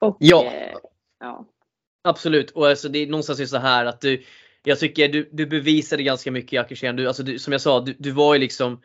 [0.00, 0.44] Och, Ja.
[0.44, 0.76] eh,
[1.20, 1.46] ja.
[2.04, 4.22] Absolut och alltså det är någonstans är så här att du
[4.64, 6.96] Jag tycker du, du bevisade ganska mycket i Akersen.
[6.96, 8.80] Du, alltså du, som jag sa, du, du var ju liksom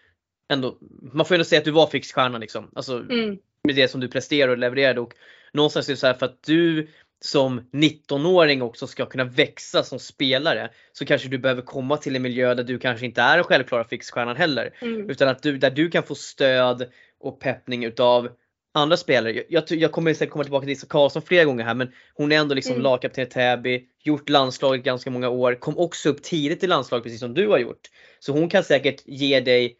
[0.49, 0.77] ändå,
[1.13, 2.71] man får ändå säga att du var fixstjärnan liksom.
[2.75, 3.37] Alltså Mm.
[3.63, 5.13] med det som du presterade och levererade och
[5.53, 6.87] någonstans är det så här för att du
[7.25, 12.21] som 19-åring också ska kunna växa som spelare så kanske du behöver komma till en
[12.21, 14.73] miljö där du kanske inte är den självklara fixstjärnan heller.
[14.81, 15.09] Mm.
[15.09, 18.29] Utan att du, där du kan få stöd och peppning utav
[18.73, 19.43] andra spelare.
[19.49, 22.35] Jag, jag, kommer säkert komma tillbaka till Lisa Karlsson flera gånger här men hon är
[22.35, 22.83] ändå liksom Mm.
[22.83, 27.19] lagkapten i Täby, gjort landslaget ganska många år, kom också upp tidigt i landslaget precis
[27.19, 27.89] som du har gjort.
[28.19, 29.77] Så hon kan säkert ge dig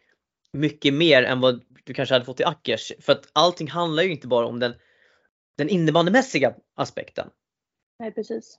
[0.52, 2.92] mycket mer än vad du kanske hade fått i Ackers.
[3.00, 4.74] För att allting handlar ju inte bara om den,
[5.58, 7.28] den innebandymässiga aspekten.
[7.98, 8.58] Nej, precis.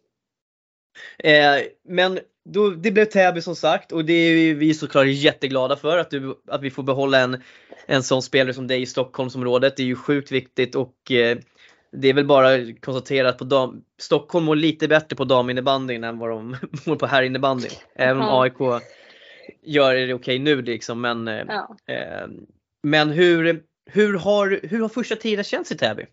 [1.17, 5.97] Eh, men då, det blev Täby som sagt och det är vi såklart jätteglada för
[5.97, 7.41] att, du, att vi får behålla en,
[7.85, 9.77] en sån spelare som dig i Stockholmsområdet.
[9.77, 11.37] Det är ju sjukt viktigt och eh,
[11.91, 16.03] det är väl bara att konstatera att på dam, Stockholm mår lite bättre på daminnebandyn
[16.03, 17.71] än vad de mår på herrinnebandyn.
[17.95, 18.41] Även om.
[18.41, 18.83] AIK
[19.63, 21.01] gör det okej nu liksom.
[21.01, 21.77] Men, eh, Ja.
[21.93, 22.27] eh,
[22.83, 26.05] men hur, hur, har, hur har första tiden känts i Täby?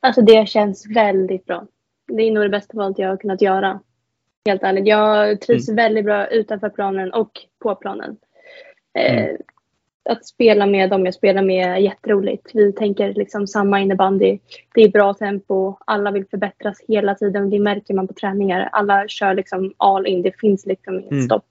[0.00, 1.66] Alltså det känns väldigt bra.
[2.08, 3.80] Det är nog det bästa valet jag har kunnat göra.
[4.46, 4.86] Helt ärligt.
[4.86, 8.16] Jag trivs väldigt bra utanför planen och på planen.
[8.98, 9.36] Eh, Mm.
[10.10, 12.50] Att spela med dem jag spelar med är jätteroligt.
[12.54, 14.38] Vi tänker liksom samma innebandy.
[14.74, 15.76] Det är bra tempo.
[15.86, 17.50] Alla vill förbättras hela tiden.
[17.50, 18.68] Det märker man på träningar.
[18.72, 20.22] Alla kör liksom all in.
[20.22, 21.24] Det finns liksom inget Mm.
[21.24, 21.44] stopp.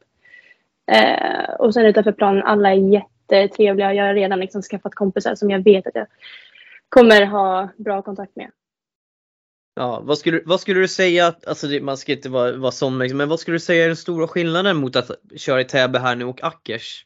[0.91, 3.93] Eh, och sen utanför planen, alla är jättetrevliga.
[3.93, 6.07] Jag har redan liksom skaffat kompisar som jag vet att jag
[6.89, 8.51] kommer ha bra kontakt med.
[9.77, 12.71] Ja, vad skulle, vad skulle du säga, att- alltså det, man ska inte vara, vara
[12.71, 15.63] sån, liksom, men vad skulle du säga är den stora skillnaden mot att köra i
[15.65, 17.05] Täby här nu och Ackers?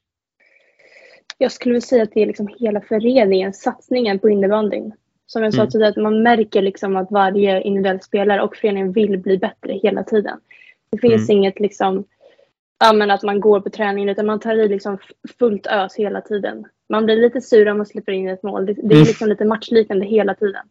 [1.38, 4.94] Jag skulle vilja säga att det är liksom hela föreningen, satsningen på innebandyn.
[5.26, 5.72] Som jag sa Mm.
[5.72, 10.04] tidigare, att man märker liksom att varje individuell spelare och föreningen vill bli bättre hela
[10.04, 10.40] tiden.
[10.92, 11.38] Det finns Mm.
[11.38, 12.04] inget liksom,
[12.80, 14.98] ja, men att man går på träningen utan man tar i liksom
[15.40, 16.66] fullt ös hela tiden.
[16.90, 18.66] Man blir lite sur om man släpper in ett mål.
[18.66, 19.04] Det, det är Mm.
[19.08, 20.66] liksom lite matchliknande hela tiden.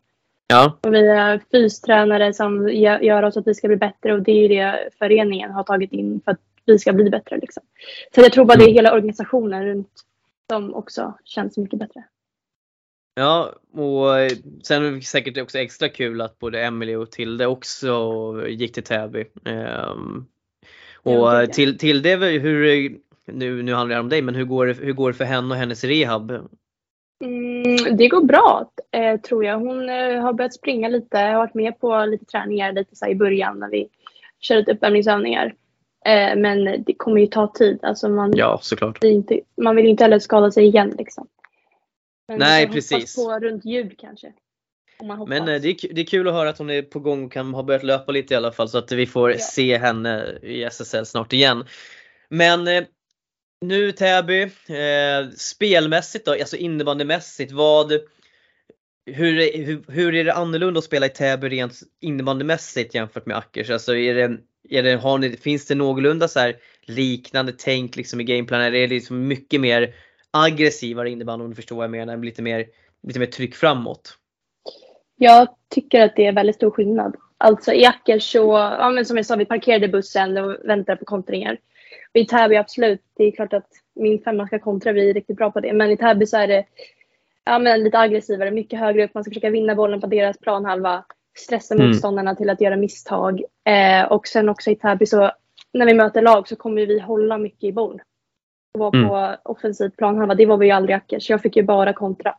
[0.50, 4.22] Ja, Och vi har fystränare som gö- gör oss att vi ska bli bättre och
[4.22, 7.36] det är ju det föreningen har tagit in för att vi ska bli bättre.
[7.36, 7.62] Liksom.
[8.14, 8.74] Så jag tror bara det är Mm.
[8.76, 9.90] hela organisationen runt
[10.50, 12.04] som också känns mycket bättre.
[13.14, 14.30] ja och eh,
[14.62, 17.94] sen är det säkert också extra kul att både Emily och Tilde också
[18.48, 19.24] gick till Täby.
[19.44, 20.24] Ehm,
[21.02, 24.72] och Ja, till, det, hur, nu, nu handlar det om dig, men hur går det,
[24.72, 26.32] hur går det för henne och hennes rehab?
[27.24, 29.58] Mm, det går bra eh, tror jag.
[29.58, 31.18] Hon eh, har börjat springa lite.
[31.18, 33.88] Jag har varit med på lite träningar lite så i början när vi
[34.40, 35.54] körde lite uppvärmningsövningar.
[36.06, 37.78] Eh, men det kommer ju ta tid.
[37.82, 39.04] Alltså man, Ja, såklart.
[39.04, 40.94] inte, man vill ju inte heller skada sig igen.
[40.98, 41.26] Liksom.
[42.28, 43.16] Men Nej, hoppas precis.
[43.16, 44.32] på runt jul kanske.
[45.26, 47.54] Men det är, det är kul att höra att hon är på gång och kan
[47.54, 49.38] ha börjat löpa lite i alla fall så att vi får Ja.
[49.38, 51.64] se henne i SSL snart igen.
[52.28, 52.64] Men
[53.60, 57.92] nu Täby, eh, spelmässigt då, alltså innebandymässigt, vad,
[59.06, 63.36] hur, är- hur, hur är det annorlunda att spela i Täby rent innebandymässigt jämfört med
[63.36, 63.70] Ackers?
[63.70, 68.20] Alltså är det, är det, har ni, finns det någorlunda så här liknande tänk liksom
[68.20, 68.66] i gameplanen?
[68.66, 69.94] Eller är det liksom mycket mer
[70.30, 72.16] aggressivare innebandy om du förstår vad jag menar?
[72.16, 72.66] Lite mer,
[73.02, 74.16] lite mer tryck framåt?
[75.16, 77.16] Jag tycker att det är väldigt stor skillnad.
[77.38, 81.04] Alltså i Ackers så, ja, men som jag sa, vi parkerade bussen och väntade på
[81.04, 81.58] kontringar.
[82.12, 85.50] I Täby absolut, det är klart att min femma ska kontra, vi är riktigt bra
[85.50, 85.72] på det.
[85.72, 86.64] Men i Täby så är det
[87.44, 89.14] ja, men lite aggressivare, mycket högre upp.
[89.14, 91.04] Man ska försöka vinna bollen på deras planhalva.
[91.38, 91.86] Stressa Mm.
[91.86, 93.42] motståndarna till att göra misstag.
[93.64, 95.30] Eh, och sen också i Täby så,
[95.72, 98.02] när vi möter lag så kommer vi hålla mycket i boll.
[98.74, 99.08] Och vara Mm.
[99.08, 101.26] på offensiv planhalva, det var vi ju aldrig Ackers.
[101.26, 102.34] Så jag fick ju bara kontra.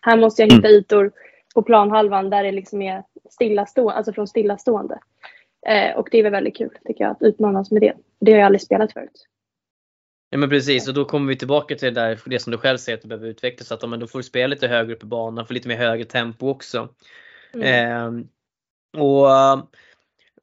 [0.00, 1.12] Här måste jag hitta ytor
[1.54, 4.98] på planhalvan där det liksom är stillastående, alltså från stillastående.
[5.66, 7.94] Eh, och det är väl väldigt kul tycker jag att utmanas med det.
[8.20, 9.26] Det har jag aldrig spelat förut.
[10.30, 12.78] Ja men precis och då kommer vi tillbaka till det där, det som du själv
[12.78, 13.72] säger att du behöver utvecklas.
[13.72, 16.04] Att men då får du spela lite högre upp i banan, få lite mer högre
[16.04, 16.88] tempo också.
[17.54, 17.66] Mm.
[17.66, 18.28] Ehm,
[19.02, 19.64] och, eh,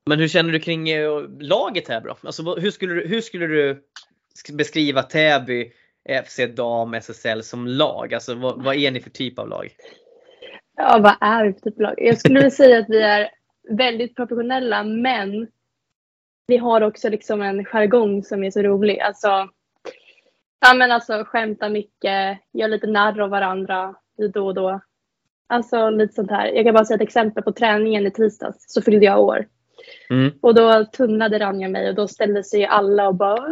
[0.06, 2.18] men hur känner du kring eh, laget här då?
[2.24, 3.84] Alltså, hur, skulle du, hur skulle du
[4.44, 5.72] sk- beskriva Täby
[6.26, 8.14] FC Dam SSL som lag?
[8.14, 9.70] Alltså vad, vad är ni för typ av lag?
[10.78, 11.94] Ja, vad är vi för typ av lag?
[11.98, 13.30] Jag skulle vilja säga att vi är
[13.70, 15.48] väldigt professionella men
[16.48, 19.00] vi har också liksom en jargong som är så rolig.
[19.00, 19.28] Alltså,
[20.60, 23.96] ja, men alltså skämta mycket, gör lite narr av varandra
[24.34, 24.82] då och då.
[25.48, 26.48] Alltså lite sånt här.
[26.48, 27.44] Jag kan bara säga ett exempel.
[27.44, 29.48] På träningen i tisdags så fyllde jag år.
[30.10, 30.32] Mm.
[30.42, 33.46] Och då tunnade Ranja mig och då ställde sig alla och bara!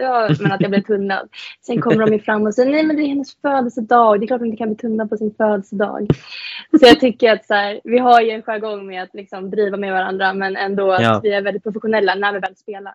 [0.00, 1.28] Ja, men att jag blev tunnad.
[1.66, 4.20] Sen kommer de ju fram och säger nej men det är hennes födelsedag.
[4.20, 6.06] Det är klart hon inte kan bli tunnad på sin födelsedag.
[6.80, 9.76] Så jag tycker att så här, vi har ju en jargong med att liksom driva
[9.76, 11.20] med varandra men ändå att Ja.
[11.22, 12.94] vi är väldigt professionella när vi väl spelar.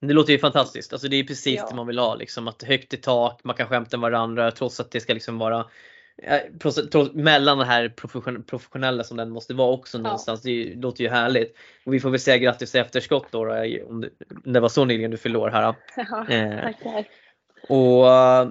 [0.00, 0.92] Det låter ju fantastiskt.
[0.92, 1.66] Alltså det är precis Ja.
[1.70, 2.14] det man vill ha.
[2.14, 5.38] Liksom, att högt i tak, man kan skämta med varandra trots att det ska liksom
[5.38, 5.64] vara
[7.14, 10.42] mellan det här profession, professionella som den måste vara också någonstans.
[10.42, 11.56] Det är ju- låter ju härligt.
[11.84, 13.40] Och vi får väl säga grattis i efterskott då,
[13.88, 14.10] om det,
[14.44, 15.74] det var så nyligen du fyllde år här.
[15.96, 16.60] Ja, Eh.
[16.62, 17.04] tackar.
[17.68, 18.48] Och, eh,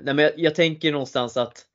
[0.00, 1.66] nej men jag, jag tänker någonstans att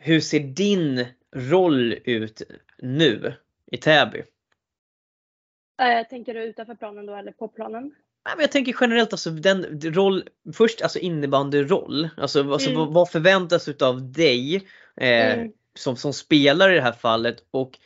[0.00, 2.42] hur ser din roll ut
[2.78, 3.34] nu
[3.72, 4.22] i Täby?
[5.82, 7.94] Äh, tänker du utanför planen då eller på planen?
[8.24, 12.08] Nej, men jag tänker generellt alltså den roll, först alltså innebandyroll.
[12.16, 12.78] Alltså, alltså Mm.
[12.80, 14.54] vad, vad förväntas utav dig
[14.96, 15.52] eh, Mm.
[15.74, 17.36] som, som spelare i det här fallet?
[17.50, 17.78] Och,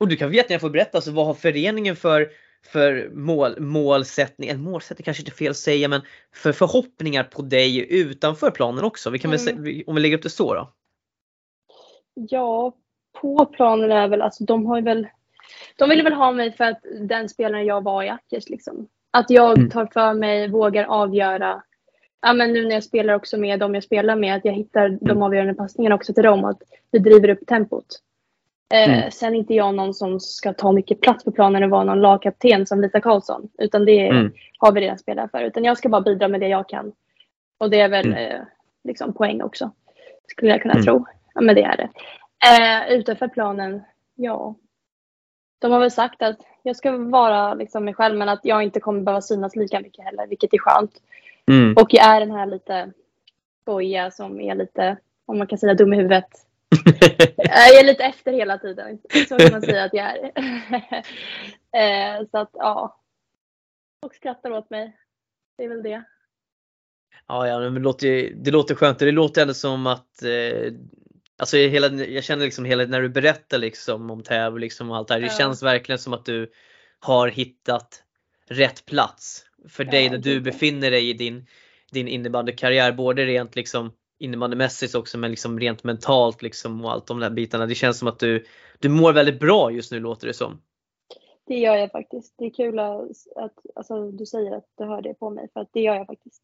[0.00, 2.30] och du kan jättegärna få berätta, alltså, vad har föreningen för,
[2.66, 6.00] för mål, målsättning, eller målsättning kanske inte är fel att säga, men
[6.34, 9.10] för förhoppningar på dig utanför planen också?
[9.10, 9.64] Vi kan väl, Mm.
[9.64, 10.72] sä- om vi lägger upp det så då?
[12.14, 12.72] Ja,
[13.20, 15.08] på planen är väl, alltså de har ju väl,
[15.76, 18.88] de ville väl ha mig för att den spelaren jag var i Akers liksom.
[19.10, 19.70] Att jag Mm.
[19.70, 21.62] tar för mig, vågar avgöra.
[22.22, 24.86] Ja men nu när jag spelar också med dem jag spelar med, att jag hittar
[24.86, 24.98] Mm.
[25.00, 27.86] de avgörande passningarna också till dem, att vi driver upp tempot.
[28.74, 29.10] Eh, Mm.
[29.10, 32.00] Sen är inte jag någon som ska ta mycket plats på planen och vara någon
[32.00, 33.48] lagkapten som Lisa Karlsson.
[33.58, 34.32] Utan det Mm.
[34.58, 35.40] har vi redan spelat för.
[35.42, 36.92] Utan jag ska bara bidra med det jag kan.
[37.58, 38.18] Och det är väl Mm.
[38.32, 38.40] eh,
[38.84, 39.70] liksom poäng också.
[40.28, 40.84] Skulle jag kunna Mm.
[40.84, 41.06] tro.
[41.34, 41.88] Ja men det är det.
[42.88, 43.82] Eh, utanför planen,
[44.14, 44.54] ja.
[45.60, 48.80] De har väl sagt att jag ska vara liksom mig själv men att jag inte
[48.80, 51.02] kommer behöva synas lika mycket heller, vilket är skönt.
[51.46, 51.74] Mm.
[51.76, 52.92] Och jag är den här lite
[53.64, 54.96] boja som är lite,
[55.26, 56.28] om man kan säga dum i huvudet.
[57.36, 58.98] Jag är lite efter hela tiden.
[59.28, 60.24] Så kan man säga att jag är.
[62.20, 63.00] eh, så att ja.
[64.06, 64.96] Och skrattar åt mig.
[65.58, 66.02] Det är väl det.
[67.26, 70.72] Ja, ja men det, låter, det låter skönt och det låter ändå som att eh,
[71.40, 75.08] Alltså hela, jag känner liksom hela, när du berättar liksom om Täby liksom och allt
[75.08, 75.20] det här.
[75.20, 75.32] Det Ja.
[75.38, 76.50] känns verkligen som att du
[76.98, 78.02] har hittat
[78.48, 81.46] rätt plats för dig Ja, där du befinner dig i din,
[81.92, 82.92] din innebandykarriär.
[82.92, 87.66] Både rent liksom innebandymässigt också men liksom rent mentalt liksom och allt de där bitarna.
[87.66, 88.44] Det känns som att du,
[88.78, 90.62] du mår väldigt bra just nu låter det som.
[91.46, 92.34] Det gör jag faktiskt.
[92.38, 93.02] Det är kul att,
[93.36, 95.48] att alltså, du säger att du hör det på mig.
[95.52, 96.42] För att det gör jag faktiskt.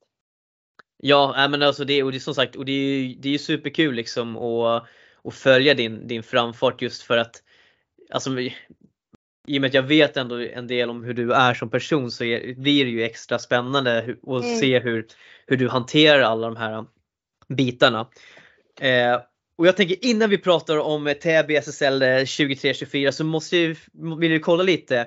[1.03, 3.39] Ja, men alltså det, och det är som sagt, och det är ju det är
[3.39, 4.85] superkul liksom att,
[5.25, 7.43] att följa din, din framfart just för att
[8.11, 8.31] alltså,
[9.47, 12.11] i och med att jag vet ändå en del om hur du är som person
[12.11, 14.59] så är, blir det ju extra spännande att Mm.
[14.59, 15.07] se hur,
[15.47, 16.85] hur du hanterar alla de här
[17.49, 18.09] bitarna.
[18.81, 19.21] Eh,
[19.59, 23.77] och jag tänker innan vi pratar om Täby SSL 23-24 så måste jag,
[24.19, 24.99] vill jag kolla lite.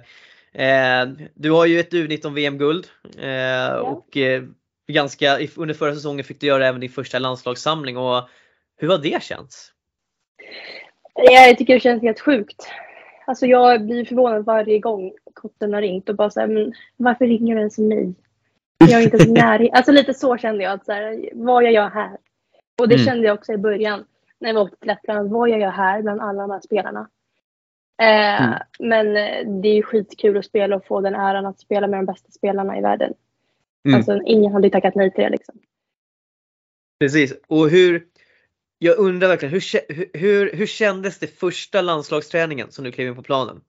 [0.54, 4.44] Eh, du har ju ett U19 VM-guld eh, och eh,
[4.94, 8.30] ganska, under förra säsongen fick du göra även din första landslagssamling och
[8.78, 9.72] hur har det känts?
[11.16, 12.68] Jag tycker det känns helt sjukt.
[13.28, 17.56] Alltså jag blir förvånad varje gång kotten har ringt och bara såhär, men varför ringer
[17.56, 18.14] du ens mig?
[18.78, 19.78] Jag är inte ens i närheten.
[19.78, 22.18] Alltså lite så kände jag att så här, vad jag gör här.
[22.82, 23.06] Och det Mm.
[23.06, 24.06] kände jag också i början
[24.40, 25.30] när vi åkte till Lettland.
[25.30, 27.10] Vad jag gör här bland alla de här spelarna.
[28.02, 28.60] Eh, Mm.
[28.80, 32.00] Men eh, det är ju skitkul att spela och få den äran att spela med
[32.00, 33.14] de bästa spelarna i världen.
[33.88, 33.98] Mm.
[33.98, 35.60] Alltså ingen hade tackat nej till det liksom.
[37.00, 37.34] Precis.
[37.48, 38.08] Och hur,
[38.78, 39.64] jag undrar verkligen, hur,
[40.18, 43.62] hur, hur, kändes det första landslagsträningen som du klev in på planen?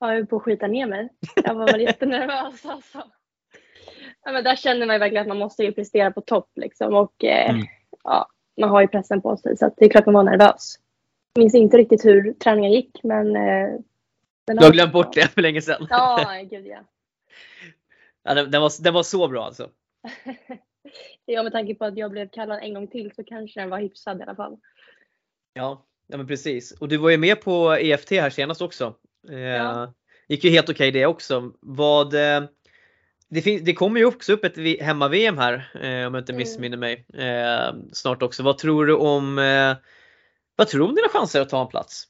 [0.00, 1.08] Jag höll på att skita ner mig.
[1.34, 3.04] Jag var väl jättenervös alltså.
[4.24, 6.94] Ja, men där känner man ju verkligen att man måste ju prestera på topp liksom.
[6.94, 7.66] Och eh, Mm.
[8.04, 8.28] ja,
[8.60, 10.78] man har ju pressen på sig så det är klart man var nervös.
[11.34, 13.36] Jag minns inte riktigt hur träningen gick men...
[13.36, 13.68] Eh,
[14.46, 15.86] Du har glömt bort det för länge sedan.
[15.90, 16.78] Ja, gud ja.
[18.28, 19.70] Ja, den, den, var, den var så bra alltså.
[21.24, 23.78] Ja, med tanke på att jag blev kallad en gång till så kanske den var
[23.80, 24.56] hyfsad i alla fall.
[25.52, 26.72] Ja, ja men precis.
[26.72, 28.94] Och du var ju med på EFT här senast också.
[29.30, 29.94] Eh, Ja.
[30.28, 31.52] Gick ju helt okej det också.
[31.60, 32.42] Vad, eh,
[33.28, 36.38] det, det kommer ju också upp ett hemma-VM här eh, om jag inte Mm.
[36.38, 37.06] missminner mig.
[37.14, 38.42] Eh, snart också.
[38.42, 39.76] Vad tror du om eh,
[40.56, 42.04] vad tror du om dina chanser att ta en plats?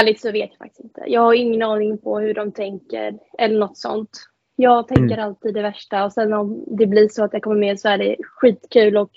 [0.00, 1.02] Ärligt så vet jag faktiskt inte.
[1.06, 4.10] Jag har ingen aning på hur de tänker eller något sånt.
[4.56, 5.24] Jag tänker Mm.
[5.24, 7.98] alltid det värsta och sen om det blir så att jag kommer med så är
[7.98, 9.10] det skitkul och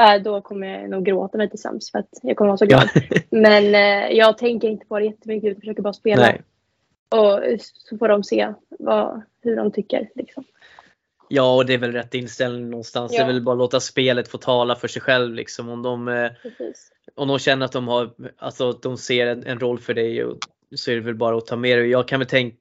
[0.00, 2.66] äh, då kommer jag nog gråta mig till sömns för att jag kommer vara så
[2.66, 2.88] glad.
[3.30, 6.22] Men eh, jag tänker inte på det jättemycket utan försöker bara spela.
[6.22, 6.42] Nej.
[7.08, 10.10] Och så får de se vad, hur de tycker.
[10.14, 10.44] Liksom.
[11.28, 13.12] Ja, och det är väl rätt inställning någonstans.
[13.12, 13.22] Det Ja.
[13.22, 15.68] är väl bara att låta spelet få tala för sig själv liksom.
[15.68, 16.92] Om de, eh, Precis.
[17.14, 20.38] Om de känner att de har, alltså de ser en, en roll för dig och,
[20.74, 21.86] så är det väl bara att ta med det.
[21.86, 22.56] Jag kan väl tänka,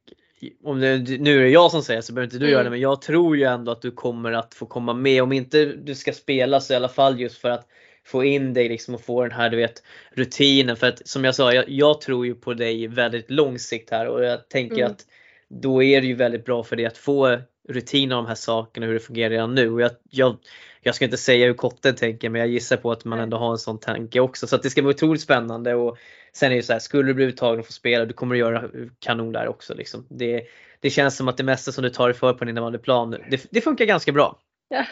[0.64, 2.54] om det, nu är det jag som säger så behöver inte du Mm.
[2.54, 5.24] göra det, men jag tror ju ändå att du kommer att få komma med.
[5.24, 7.68] Om inte du ska spela så i alla fall just för att
[8.06, 10.76] få in dig liksom och få den här du vet rutinen.
[10.76, 14.08] För att som jag sa, jag, jag tror ju på dig väldigt lång sikt här
[14.08, 14.92] och jag tänker Mm.
[14.92, 15.06] att
[15.50, 17.38] då är det ju väldigt bra för dig att få
[17.70, 19.72] rutin av de här sakerna hur det fungerar redan nu.
[19.72, 20.38] Och jag, jag,
[20.82, 23.52] jag ska inte säga hur kotten tänker men jag gissar på att man ändå har
[23.52, 24.48] en sån tanke också.
[24.48, 25.76] Så att det ska bli otroligt spännande.
[25.76, 25.98] Och
[26.34, 28.40] sen är det så här, skulle du bli uttagen och få spela, du kommer att
[28.40, 29.74] göra kanon där också.
[29.74, 30.06] Liksom.
[30.10, 30.44] Det,
[30.80, 33.48] det känns som att det mesta som du tar dig för på en innebandyplan, det,
[33.52, 34.40] det funkar ganska bra.
[34.68, 34.86] Ja.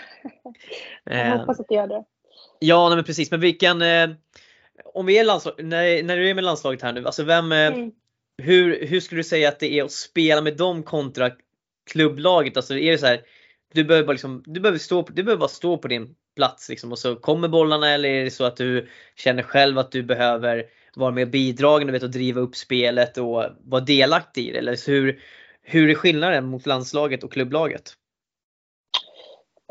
[1.04, 2.04] Jag hoppas att det gör det.
[2.60, 3.32] Ja, nej, men precis.
[3.32, 4.10] Men vilken, eh,
[4.93, 7.67] om vi är landslag, när, när du är med landslaget här nu, alltså vem, eh,
[7.67, 7.91] mm.
[8.38, 11.32] hur, hur skulle du säga att det är att spela med dem kontra
[11.91, 12.58] klubblaget?
[12.58, 13.21] Alltså är det så här,
[13.78, 16.92] du behöver bara, liksom, du behöver stå, du behöver bara stå på din plats liksom,
[16.92, 20.66] och så kommer bollarna eller är det så att du känner själv att du behöver
[20.96, 24.58] vara med och bidragande vet, och driva upp spelet och vara delaktig i det?
[24.58, 25.20] Eller hur,
[25.62, 27.94] hur är skillnaden mot landslaget och klubblaget?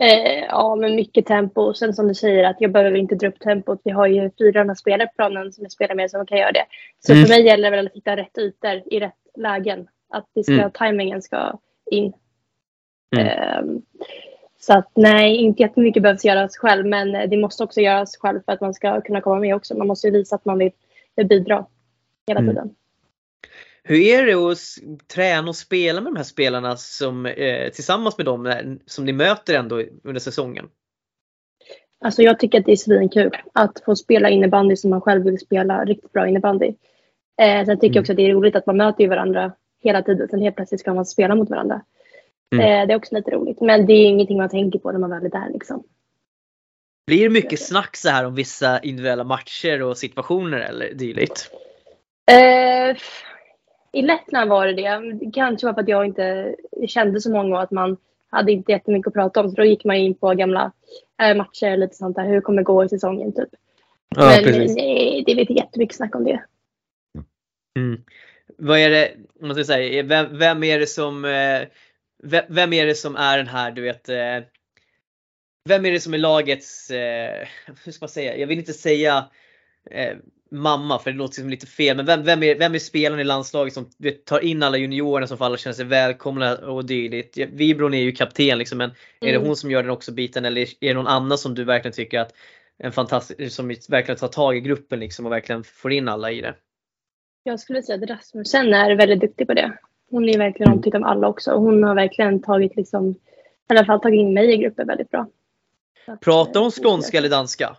[0.03, 1.75] Eh, ja, men mycket tempo.
[1.75, 3.81] Sen som du säger att jag behöver inte dra upp tempot.
[3.85, 6.53] Vi har ju fyra andra spelare på planen som jag spelar med som kan göra
[6.53, 6.67] det.
[7.07, 7.25] Så mm.
[7.25, 9.89] för mig gäller det väl att hitta rätt ytor i rätt lägen.
[10.09, 10.71] Att det ska, mm.
[10.71, 11.59] tajmingen ska
[11.91, 12.13] in.
[13.17, 13.27] Mm.
[13.27, 13.81] Eh,
[14.59, 16.87] så att nej, inte jättemycket behövs göras själv.
[16.87, 19.77] Men det måste också göras själv för att man ska kunna komma med också.
[19.77, 20.73] Man måste ju visa att man vill,
[21.29, 21.67] bidra
[22.27, 22.55] hela mm.
[22.55, 22.75] tiden.
[23.83, 24.59] Hur är det att
[25.09, 29.55] träna och spela med de här spelarna som, eh, tillsammans med dem som ni möter
[29.55, 30.69] ändå under säsongen?
[32.01, 35.39] Alltså jag tycker att det är svinkul att få spela innebandy som man själv vill
[35.39, 36.75] spela riktigt bra innebandy.
[37.43, 37.95] Eh, sen tycker mm.
[37.95, 40.29] jag också att det är roligt att man möter ju varandra hela tiden.
[40.29, 41.83] Sen helt plötsligt ska man spela mot varandra.
[42.55, 42.65] Mm.
[42.65, 43.61] Eh, det är också lite roligt.
[43.61, 45.83] Men det är ingenting man tänker på när man väl är där liksom.
[47.07, 51.51] Blir det mycket snack så här om vissa individuella matcher och situationer eller dylikt?
[52.31, 52.97] Eh,
[53.93, 55.31] i Lettland var det det.
[55.33, 56.57] Kanske var för att jag inte
[56.89, 57.97] kände så många och att man
[58.31, 59.51] hade inte jättemycket att prata om.
[59.51, 60.73] Så då gick man in på gamla
[61.23, 62.29] äh, matcher lite sånt där.
[62.29, 63.49] Hur kommer det gå i säsongen typ.
[64.17, 64.77] Ja, Men precis.
[64.77, 66.45] nej, det är inte jättemycket snack om det.
[67.79, 68.01] Mm.
[68.59, 71.63] Vad är det, måste jag säga, vem, vem, är det som eh,
[72.49, 74.41] vem är det som är den här, du vet eh,
[75.69, 76.91] Vem är det som är lagets,
[77.85, 79.31] hur ska man säga, jag vill inte säga
[80.51, 81.97] mamma för det låter som lite fel.
[81.97, 85.27] Men vem, vem, är, vem är spelaren i landslaget som vet, tar in alla juniorerna
[85.27, 87.39] som får alla känna sig välkomna och dylikt?
[87.39, 88.97] Vibron är ju kapten liksom men mm.
[89.21, 89.47] är det mm.
[89.47, 92.21] hon som gör den också biten eller är det någon annan som du verkligen tycker
[92.21, 92.35] att
[92.79, 96.41] en fantastisk, som verkligen tar tag i gruppen liksom och verkligen får in alla i
[96.41, 96.55] det?
[97.43, 99.79] Jag skulle säga att Rasmussen är väldigt duktig på det.
[100.11, 103.15] Hon är verkligen omtyckt av alla också och hon har verkligen tagit liksom, i
[103.69, 105.27] alla fall tagit in mig i gruppen väldigt bra.
[106.21, 107.77] Pratar hon skånska eller danska?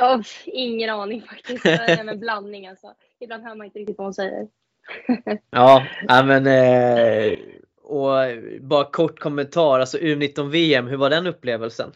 [0.00, 1.62] Har ingen aning faktiskt.
[1.62, 2.94] Det är en blandning alltså.
[3.20, 4.48] Ibland hör man inte riktigt vad hon säger.
[5.50, 7.38] ja, men eh,
[7.82, 8.16] och
[8.60, 11.92] bara kort kommentar, alltså U19-VM, hur var den upplevelsen?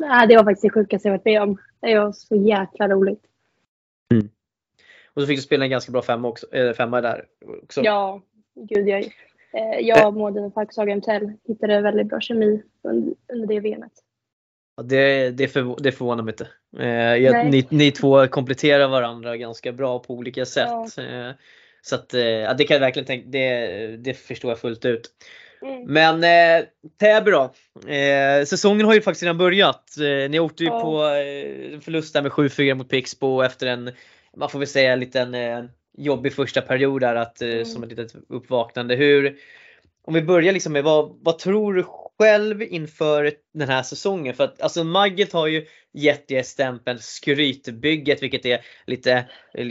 [0.00, 1.58] Nej, det var faktiskt det sjukaste jag varit med om.
[1.80, 3.22] Det var så jäkla roligt.
[4.14, 4.28] Mm.
[5.14, 7.24] Och så fick du spela en ganska bra femma, också, äh, femma där
[7.62, 7.82] också.
[7.82, 8.22] Ja,
[8.56, 9.04] gud jag,
[9.52, 13.92] eh, jag och Maud Falkshag MTL hittade väldigt bra kemi under, under det VMet.
[14.82, 16.48] Det, det, för, det förvånar mig inte.
[16.78, 20.68] Eh, jag, ni, ni två kompletterar varandra ganska bra på olika sätt.
[20.96, 21.02] Ja.
[21.02, 21.32] Eh,
[21.82, 22.20] så att, eh,
[22.58, 25.10] det kan jag verkligen tänka, det, det förstår jag fullt ut.
[25.62, 25.84] Mm.
[25.84, 26.66] Men eh,
[27.00, 27.54] Täby då.
[27.90, 29.96] Eh, säsongen har ju faktiskt redan börjat.
[29.98, 30.80] Eh, ni åkte ju ja.
[30.80, 33.90] på eh, förlust där med 7-4 mot Pixbo efter en,
[34.36, 35.64] man får väl säga en liten eh,
[35.96, 37.64] jobbig första period där att, eh, mm.
[37.64, 38.94] som ett litet uppvaknande.
[38.94, 39.36] Hur,
[40.04, 41.84] om vi börjar liksom med vad, vad tror du
[42.18, 44.34] själv inför den här säsongen?
[44.34, 49.24] För att alltså Magget har ju gett er stämpeln skrytbygget vilket är lite,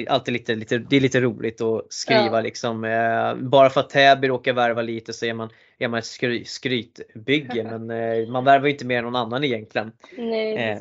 [0.07, 2.41] alltid lite, lite, det är lite roligt att skriva ja.
[2.41, 2.83] liksom.
[2.83, 6.45] Eh, bara för att Täby råkar värva lite så är man, är man ett skry,
[6.45, 9.91] skrytbygge men eh, man värvar ju inte mer än någon annan egentligen.
[10.17, 10.79] Nej, eh,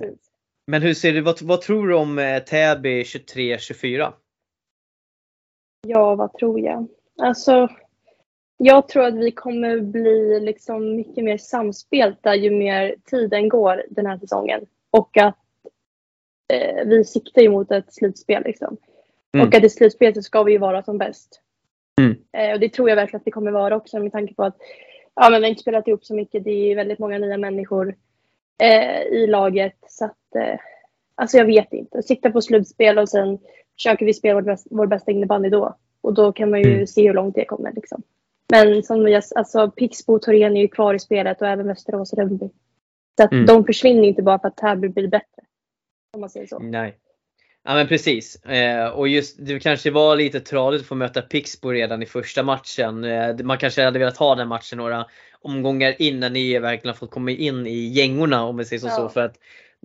[0.67, 4.13] men hur ser du, vad, vad tror du om Täby 23-24?
[5.87, 6.87] Ja, vad tror jag?
[7.23, 7.68] Alltså
[8.57, 14.07] jag tror att vi kommer bli liksom mycket mer samspelta ju mer tiden går den
[14.07, 14.66] här säsongen.
[14.90, 15.38] Och att
[16.53, 18.42] eh, vi siktar ju mot ett slutspel.
[18.44, 18.77] Liksom.
[19.35, 19.49] Mm.
[19.49, 21.40] Och att i slutspelet så ska vi ju vara som bäst.
[22.01, 22.16] Mm.
[22.33, 24.57] Eh, och det tror jag verkligen att vi kommer vara också med tanke på att
[25.14, 26.44] ja, men vi har inte spelat ihop så mycket.
[26.44, 27.94] Det är väldigt många nya människor
[28.62, 29.77] eh, i laget.
[29.88, 30.59] Så att, eh,
[31.14, 32.03] alltså jag vet inte.
[32.03, 33.38] Sikta på slutspel och sen
[33.77, 35.77] försöker vi spela vår, bästa, vår bästa innebandy då.
[36.01, 36.87] Och då kan man ju mm.
[36.87, 37.73] se hur långt det kommer.
[37.73, 38.03] Liksom.
[38.53, 42.13] Men som jag, alltså Pixbo och Torén är ju kvar i spelet och även Västerås
[42.13, 42.51] och Rönnby.
[43.17, 43.46] Så att mm.
[43.46, 45.42] de försvinner inte bara för att Täby blir bättre.
[46.13, 46.59] Om man säger så.
[46.59, 46.98] Nej.
[47.65, 48.44] Ja men precis.
[48.44, 52.42] Eh, och just det kanske var lite tradigt att få möta Pixbo redan i första
[52.42, 53.05] matchen.
[53.05, 55.07] Eh, man kanske hade velat ha den matchen några
[55.40, 58.96] omgångar innan ni verkligen har fått komma in i gängorna om vi säger som ja.
[58.96, 59.09] så.
[59.09, 59.38] För att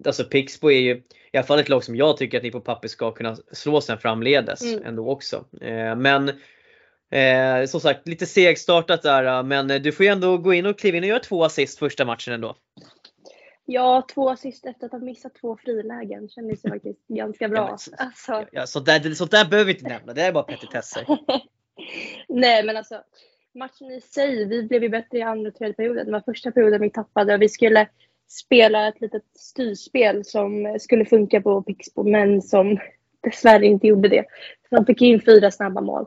[0.06, 2.62] alltså Pixbo är ju i alla fall ett lag som jag tycker att ni på
[2.62, 4.86] papper ska kunna slå sen framledes mm.
[4.86, 5.46] ändå också.
[5.62, 6.32] Eh, men
[7.12, 10.98] Eh, som sagt lite segstartat där men du får ju ändå gå in och kliva
[10.98, 12.56] in och göra två assist första matchen ändå.
[13.66, 17.68] Ja, två assist efter att ha missat två frilägen kändes ju faktiskt ganska bra.
[17.72, 18.46] Ja, så, alltså.
[18.52, 21.06] ja, sånt, där, sånt där behöver vi inte nämna, det är bara petitesser.
[22.30, 23.04] Nej men alltså
[23.54, 26.06] matchen i sig, vi blev ju bättre i andra och tredje perioden.
[26.06, 27.88] Det var första perioden vi tappade och vi skulle
[28.30, 32.80] spela ett litet styrspel som skulle funka på Pixbo men som
[33.24, 34.26] dessvärre inte gjorde det.
[34.70, 36.06] Så de fick in fyra snabba mål.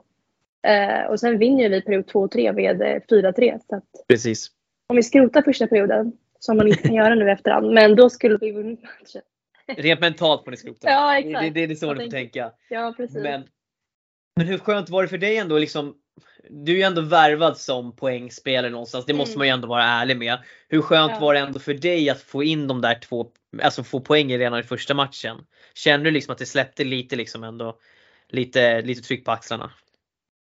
[0.66, 3.58] Eh, och sen vinner vi period 2 och 3 med 4-3.
[3.68, 4.50] Så att Precis.
[4.86, 8.38] om vi skrotar första perioden, som man inte kan göra nu efterhand, men då skulle
[8.40, 9.22] vi vunnit matchen.
[9.76, 10.90] Rent mentalt får ni skrota.
[10.90, 11.54] Ja, Det, exakt.
[11.54, 12.52] det, det är så Jag ni får tänka.
[12.68, 13.22] Ja, precis.
[13.22, 13.44] Men,
[14.36, 15.94] men hur skönt var det för dig ändå liksom?
[16.50, 19.06] Du är ju ändå värvad som poängspelare någonstans.
[19.06, 19.38] Det måste Mm.
[19.38, 20.38] man ju ändå vara ärlig med.
[20.68, 21.20] Hur skönt Ja.
[21.20, 23.26] var det ändå för dig att få in de där två,
[23.62, 25.36] alltså få poäng redan i första matchen?
[25.74, 27.76] Känner du liksom att det släppte lite liksom ändå
[28.28, 29.70] lite, lite tryck på axlarna?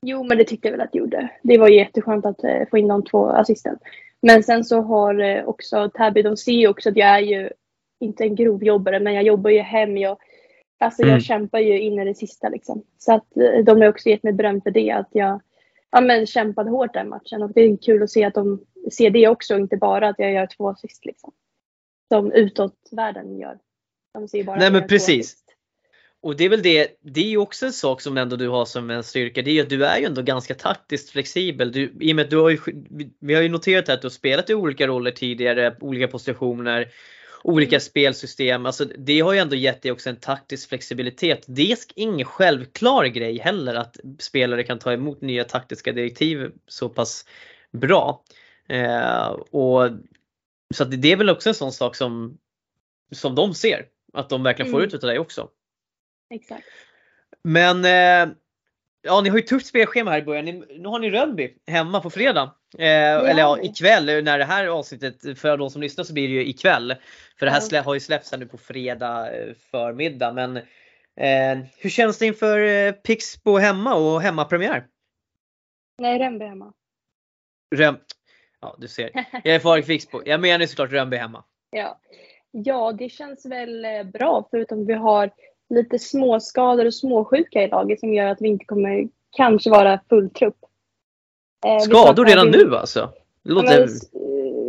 [0.06, 1.30] Jo, men det tyckte jag väl att det gjorde.
[1.44, 3.78] Det var ju jätteskönt att eh, få in de två assisten.
[4.22, 7.50] Men sen så har eh, också Täby, de ser ju också att jag är ju
[8.00, 9.98] inte en grovjobbare, men jag jobbar ju hem.
[9.98, 10.18] Jag,
[10.80, 11.14] alltså Mm.
[11.14, 12.84] jag kämpar ju in i det sista liksom.
[12.98, 15.42] Så att eh, de har också gett mig beröm för det, att jag
[15.92, 17.44] ja, men kämpade hårt den matchen.
[17.44, 20.34] Och det är kul att se att de ser det också, inte bara att jag
[20.34, 21.34] gör två assist liksom.
[22.12, 23.58] Som utåt världen gör.
[24.14, 25.38] De ser bara Nej, men precis.
[26.24, 28.66] Och det är väl det, det är ju också en sak som ändå du har
[28.66, 29.42] som en styrka.
[29.42, 31.72] Det är ju att du är ju ändå ganska taktiskt flexibel.
[31.72, 32.58] Du, I och med att du har ju,
[33.20, 36.88] vi har ju noterat här att du har spelat i olika roller tidigare, olika positioner,
[37.44, 37.82] olika Mm.
[37.82, 38.66] spelsystem.
[38.66, 41.46] Alltså det har ju ändå gett dig också en taktisk flexibilitet.
[41.48, 46.90] Det är ingen självklar grej heller att spelare kan ta emot nya taktiska direktiv så
[46.90, 47.26] pass
[47.72, 48.24] bra.
[48.70, 49.90] Eh, och
[50.74, 52.38] Så det är väl också en sån sak som,
[53.12, 53.86] som de ser.
[54.14, 54.88] Att de verkligen får Mm.
[54.88, 55.50] ut utav dig också.
[56.30, 56.68] Exakt.
[57.44, 58.36] Men eh,
[59.02, 60.46] ja, ni har ju tufft spelschema här i början.
[60.46, 62.56] Ni, nu har ni Rönnby hemma på fredag.
[62.78, 62.86] Eh,
[63.16, 63.66] eller ja, har vi.
[63.66, 66.96] ikväll när det här avsnittet, för de som lyssnar så blir det ju ikväll.
[67.40, 67.62] För det här Ja.
[67.62, 70.34] slä, har ju släppts här nu på fredag eh, förmiddag.
[70.34, 70.58] Men
[71.18, 74.88] eh, hur känns det inför eh, Pixbo hemma och hemmapremiär?
[75.98, 76.74] Nej, Rönnby hemma.
[77.76, 77.98] Röm
[78.62, 79.12] ja, du ser.
[79.44, 80.22] Jag är för Pixbo.
[80.26, 81.44] Jag menar ju såklart Rönnby hemma.
[81.70, 82.00] Ja.
[82.52, 85.32] ja, det känns väl eh, bra förutom vi har
[85.72, 90.30] lite småskador och småsjuka i laget som gör att vi inte kommer kanske vara full
[90.30, 90.58] trupp.
[91.66, 93.00] Eh, vi Skador redan Vin- nu alltså?
[93.44, 93.80] Det Ja, låter...
[93.80, 93.88] men,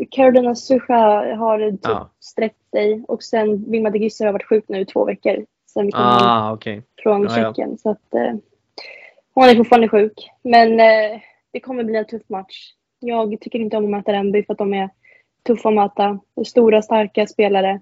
[0.01, 0.95] eh, Carolina Sucha
[1.37, 2.11] har typ Ja.
[2.21, 5.45] sträckt sig och sen Vilma de Gisser har varit sjuk nu i två veckor.
[5.67, 6.83] Sen vi kom Ah, okej.
[7.03, 7.49] från Ja, ja.
[7.49, 7.79] Tjeckien.
[7.79, 8.35] Så att, eh,
[9.35, 10.31] hon är fortfarande sjuk.
[10.43, 12.73] Men eh, det kommer bli en tuff match.
[13.01, 14.91] Jag tycker inte om att möta Rönnby för att de är
[15.47, 16.19] tuffa att möta.
[16.47, 17.81] Stora, starka spelare.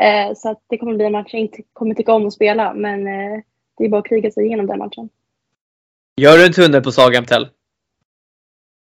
[0.00, 2.74] Eh, så att det kommer bli en match jag inte kommer tycka om att spela.
[2.74, 3.42] Men eh,
[3.78, 5.08] det är bara att kriga sig igenom den matchen.
[6.16, 7.48] Gör du en tunnel på Sagamtell?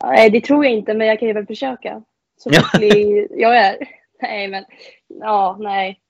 [0.04, 2.04] Nej, det tror jag inte, men jag kan ju väl försöka.
[2.38, 2.62] Så Ja.
[2.62, 3.78] skicklig jag är.
[4.22, 4.66] Nej, men
[5.08, 6.02] ja, nej.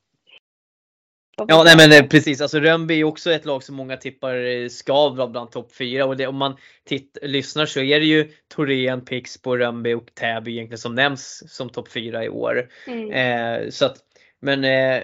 [1.37, 4.35] Ja nej men eh, precis, alltså Rönnby är ju också ett lag som många tippar
[4.35, 8.05] eh, ska vara bland topp 4 och det, om man titt, lyssnar så är det
[8.05, 12.69] ju Torén, Pixbo, Rönnby och Täby egentligen som nämns som topp 4 i år.
[12.87, 13.11] Mm.
[13.11, 13.97] Eh, så att,
[14.41, 15.03] men eh,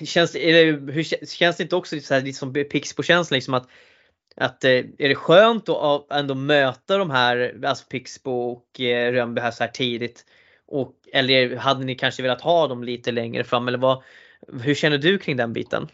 [0.04, 3.54] känns, det, hur, kän- känns det inte också lite, så här, lite som Pixbo-känslan liksom
[3.54, 3.68] att
[4.36, 9.40] att eh, är det skönt att ändå möta de här, alltså Pixbo och eh, Rönnby
[9.40, 10.24] här så här tidigt?
[10.66, 14.02] Och, eller hade ni kanske velat ha dem lite längre fram eller vad,
[14.64, 15.88] hur känner du kring den biten?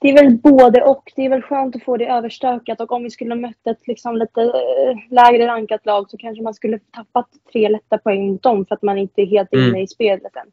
[0.00, 1.12] Det är väl både och.
[1.16, 3.86] Det är väl skönt att få det överstökat och om vi skulle ha mött ett
[3.86, 8.42] liksom lite eh, lägre rankat lag så kanske man skulle tappat tre lätta poäng mot
[8.42, 9.80] dem för att man inte är helt inne Mm.
[9.80, 10.50] i spelet än.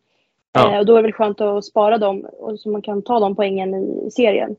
[0.55, 0.73] Ja.
[0.73, 3.19] Eh, och då är det väl skönt att spara dem och så man kan ta
[3.19, 4.55] de poängen i serien.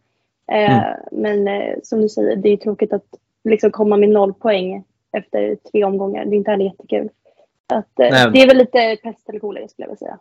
[0.53, 0.97] Eh, Mm.
[1.13, 3.05] Men eh, som du säger, det är tråkigt att
[3.45, 6.25] liksom komma med noll poäng efter tre omgångar.
[6.25, 7.09] Det är inte heller jättekul.
[7.67, 10.19] Att, det är väl lite pest eller kolera skulle jag vilja säga.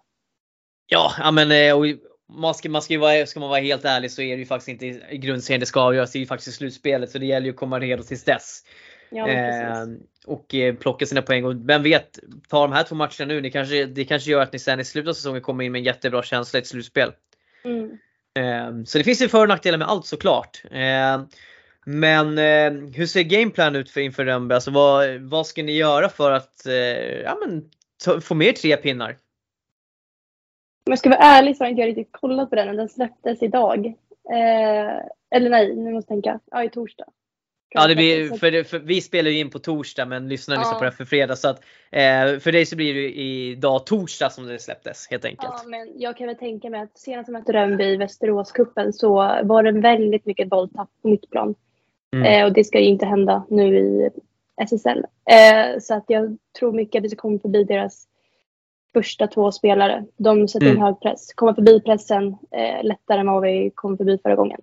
[0.88, 1.86] Ja, men och
[2.34, 4.46] man ska, man ska, ju vara, ska man vara helt ärlig så är det ju
[4.46, 6.12] faktiskt inte i i grundserien det ska avgöras.
[6.12, 8.64] Det är ju faktiskt i slutspelet så det gäller ju att komma redo tills dess.
[9.10, 9.98] Ja, precis.
[9.98, 11.46] Eh, och plocka sina poäng.
[11.46, 13.42] Och vem vet, ta de här två matcherna nu.
[13.42, 15.80] Det kanske, det kanske gör att ni sen i slutet av säsongen kommer in med
[15.80, 17.12] en jättebra känsla i ett slutspel.
[17.64, 17.98] Mm.
[18.40, 20.64] Eh, så det finns ju för och nackdelar med allt såklart.
[20.72, 21.22] Eh,
[21.86, 24.56] men eh, hur ser gameplan ut för inför Rönnby?
[24.56, 27.70] Alltså vad, vad ska ni göra för att eh, ja, men,
[28.06, 29.10] ta, få mer tre pinnar?
[30.86, 32.78] Om jag ska vara ärlig så har inte jag riktigt kollat på den.
[32.78, 33.86] Den släpptes idag.
[34.32, 34.96] Eh,
[35.36, 36.40] eller nej, nu måste jag tänka.
[36.52, 37.06] Ja, i torsdag.
[37.70, 40.80] Ja, det blir, för, för vi spelar ju in på torsdag men lyssnar lyssnar Ja.
[40.80, 41.36] på det för fredag.
[41.36, 41.60] Så att,
[41.92, 45.54] eh, för dig så blir det idag torsdag som det släpptes helt enkelt.
[45.64, 49.14] Ja, men jag kan väl tänka mig att senast jag mötte Rönnby i Västeråscupen så
[49.44, 51.56] var det väldigt mycket bolltapp på mittplan.
[52.14, 52.26] Mm.
[52.26, 54.10] Eh, och det ska ju inte hända nu i
[54.62, 55.06] SSL.
[55.30, 58.08] Eh, så att jag tror mycket att vi ska komma förbi deras
[58.94, 60.06] första två spelare.
[60.18, 60.84] De sätter in Mm.
[60.84, 61.34] hög press.
[61.34, 64.62] Komma förbi pressen eh, lättare än vad vi kom förbi förra gången.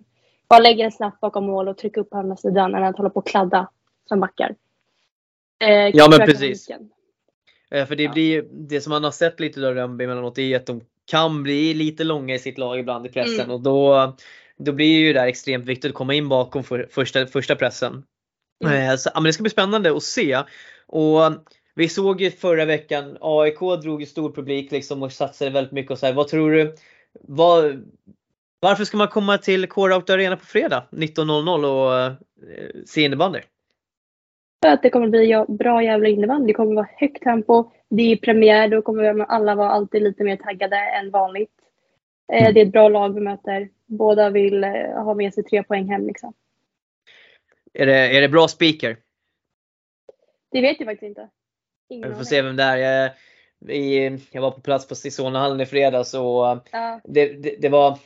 [0.53, 3.09] Bara lägga den snabbt bakom mål och trycka upp på andra sidan än att hålla
[3.09, 3.69] på och kladda
[4.09, 4.55] som backar.
[5.63, 6.69] Eh, Ja, men precis.
[7.71, 8.11] Eh, för det Ja.
[8.13, 11.73] blir det som man har sett lite av Rönnby emellanåt är att de kan bli
[11.73, 13.51] lite långa i sitt lag ibland i pressen Mm.
[13.51, 14.13] och då,
[14.57, 18.03] då blir ju det där extremt viktigt att komma in bakom för första, första pressen.
[18.65, 18.89] Mm.
[18.89, 20.43] Eh, Så, men det ska bli spännande att se.
[20.87, 21.19] Och
[21.75, 25.91] vi såg ju förra veckan, AIK drog ju stor publik liksom och satsade väldigt mycket
[25.91, 26.13] och så här.
[26.13, 26.75] Vad tror du?
[27.21, 27.83] Vad,
[28.63, 32.13] varför ska man komma till K-Rout Arena på fredag 19.00 och eh,
[32.85, 33.39] se innebandy?
[34.65, 36.47] För att det kommer bli bra jävla innebandy.
[36.47, 37.71] Det kommer vara högt tempo.
[37.89, 38.67] Det är premiär.
[38.67, 41.51] Då kommer alla vara alltid lite mer taggade än vanligt.
[42.33, 42.53] Eh, Mm.
[42.53, 43.69] Det är ett bra lag vi möter.
[43.85, 46.07] Båda vill eh, ha med sig tre poäng hem.
[46.07, 46.33] Liksom.
[47.73, 48.97] Är det, är det bra speaker?
[50.51, 51.29] Det vet jag faktiskt inte.
[51.89, 52.77] Ingen Vi får se vem det är.
[52.77, 57.01] Jag, jag var på plats på Sisonahallen i fredags och Ja.
[57.03, 57.97] det, det, det var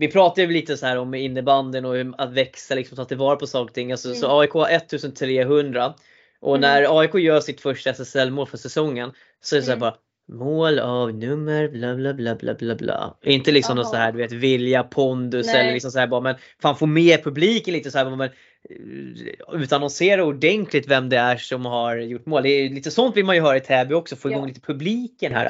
[0.00, 3.46] vi pratade ju lite så här om innebanden och att växa liksom, ta tillvara på
[3.46, 3.92] saker och ting.
[3.92, 4.38] Alltså, Så Mm.
[4.38, 5.94] AIK har 1300
[6.40, 6.60] och Mm.
[6.70, 9.80] när AIK gör sitt första SSL-mål för säsongen så är det så här Mm.
[9.80, 9.94] bara
[10.32, 13.18] mål av nummer bla bla bla bla bla bla.
[13.22, 13.90] Inte liksom något Jaha.
[13.92, 15.60] så här du vet vilja, pondus Nej.
[15.60, 18.30] eller liksom så här bara men fan få med publiken lite så här men
[19.52, 22.42] utannonsera ordentligt vem det är som har gjort mål.
[22.42, 24.46] Det är lite sånt vill man ju höra i Täby också, få igång Ja.
[24.46, 25.44] lite publiken här.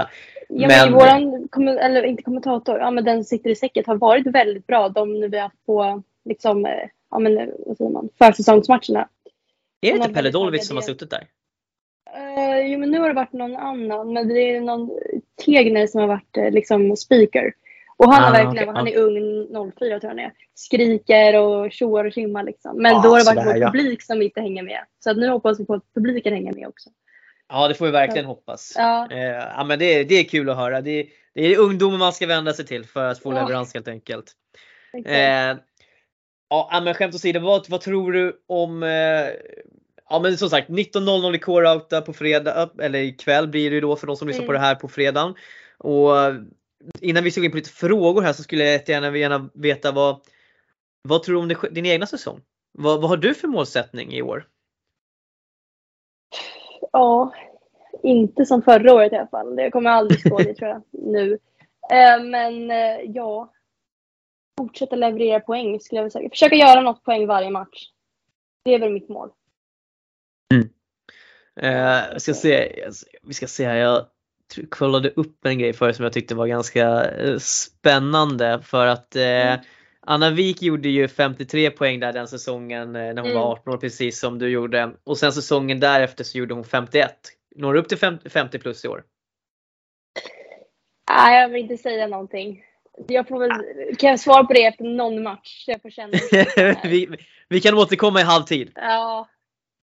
[0.48, 4.26] Ja, men, Men- våran, eller inte kommentator, ja men den sitter i säcket har varit
[4.26, 4.88] väldigt bra.
[4.88, 6.72] De nu vi har haft på liksom, eh,
[7.10, 9.08] ja men eh, vad säger man, försäsongsmatcherna.
[9.80, 11.26] Är det har inte Pelle Dolvitz som har suttit där?
[12.16, 14.90] Uh, jo men nu har det varit någon annan, men det är någon
[15.44, 17.52] Tegner som har varit eh, liksom speaker.
[18.04, 20.32] Och han Ah, har verkligen, okej, han är ung, 04 tror jag han är.
[20.54, 22.82] Skriker och tjoar och tjimmar liksom.
[22.82, 23.66] Men Ah, då har det varit vår ja.
[23.66, 24.80] publik som inte hänger med.
[25.04, 26.90] Så att nu hoppas vi på att publiken hänger med också.
[27.48, 28.72] Ja det får vi verkligen hoppas.
[28.76, 29.18] Ja, Eh,
[29.56, 30.80] ja men det, är- det är kul att höra.
[30.80, 33.42] Det, är- det är ungdomen man ska vända sig till för att få Ja.
[33.42, 34.32] leverans helt enkelt.
[35.06, 35.56] Eh,
[36.50, 38.88] ja men skämt åsido, vad, vad tror du om eh,
[40.12, 43.96] Ja men som sagt 19.00 i K-Rauta på fredag, eller ikväll blir det ju då
[43.96, 44.66] för de som lyssnar på det Mm.
[44.68, 45.34] här på fredagen.
[45.78, 46.10] Och
[47.00, 49.92] innan vi ska gå in på lite frågor här så skulle jag jättegärna gärna veta
[49.92, 50.20] vad,
[51.02, 52.40] vad tror du om det, din egna säsong?
[52.72, 54.48] Vad, vad har du för målsättning i år?
[56.92, 57.34] Ja,
[58.02, 59.56] inte som förra året i alla fall.
[59.56, 61.38] Det kommer aldrig stå det tror jag nu.
[61.90, 63.52] Eh, men eh, ja,
[64.58, 66.30] fortsätta leverera poäng skulle jag vilja säga.
[66.30, 67.90] Försöka göra något poäng varje match.
[68.64, 69.30] Det är väl mitt mål.
[71.60, 72.84] Eh, jag ska se,
[73.22, 74.06] vi ska se här, jag
[74.70, 79.22] kollade upp en grej förut som jag tyckte var ganska eh, spännande för att eh,
[79.22, 79.60] Mm.
[80.06, 83.34] Anna Wik gjorde ju 53 poäng där den säsongen eh, när hon Mm.
[83.42, 87.12] var 18 år precis som du gjorde och sen säsongen därefter så gjorde hon 51.
[87.56, 89.04] Når du upp till 50, 50 plus i år?
[91.10, 92.64] Nej, jag vill inte säga någonting.
[93.08, 93.50] Jag får väl,
[93.96, 95.64] kan jag svara på det efter någon match?
[95.66, 96.12] Jag får känna
[96.84, 97.08] vi,
[97.48, 98.72] vi kan återkomma i halvtid.
[98.74, 99.28] Ja,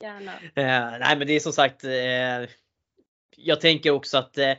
[0.03, 0.31] gärna.
[0.55, 1.89] Eh, nej men det är som sagt eh,
[3.37, 4.51] Jag tänker också att eh,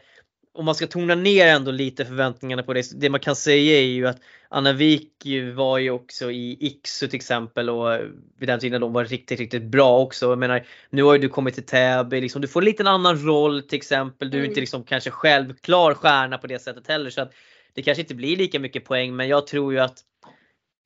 [0.55, 3.01] om man ska tona ner ändå lite förväntningarna på det.
[3.01, 7.17] Det man kan säga är ju att Anna Wik var ju också i Iksu till
[7.17, 8.07] exempel och eh,
[8.39, 10.27] vid den tiden de var riktigt, riktigt bra också.
[10.27, 13.27] Jag menar, nu har ju du kommit till Täby, liksom, du får en liten annan
[13.27, 14.31] roll till exempel.
[14.31, 14.51] Du är Mm.
[14.51, 17.33] inte liksom kanske självklar stjärna på det sättet heller så att
[17.73, 19.99] det kanske inte blir lika mycket poäng men jag tror ju att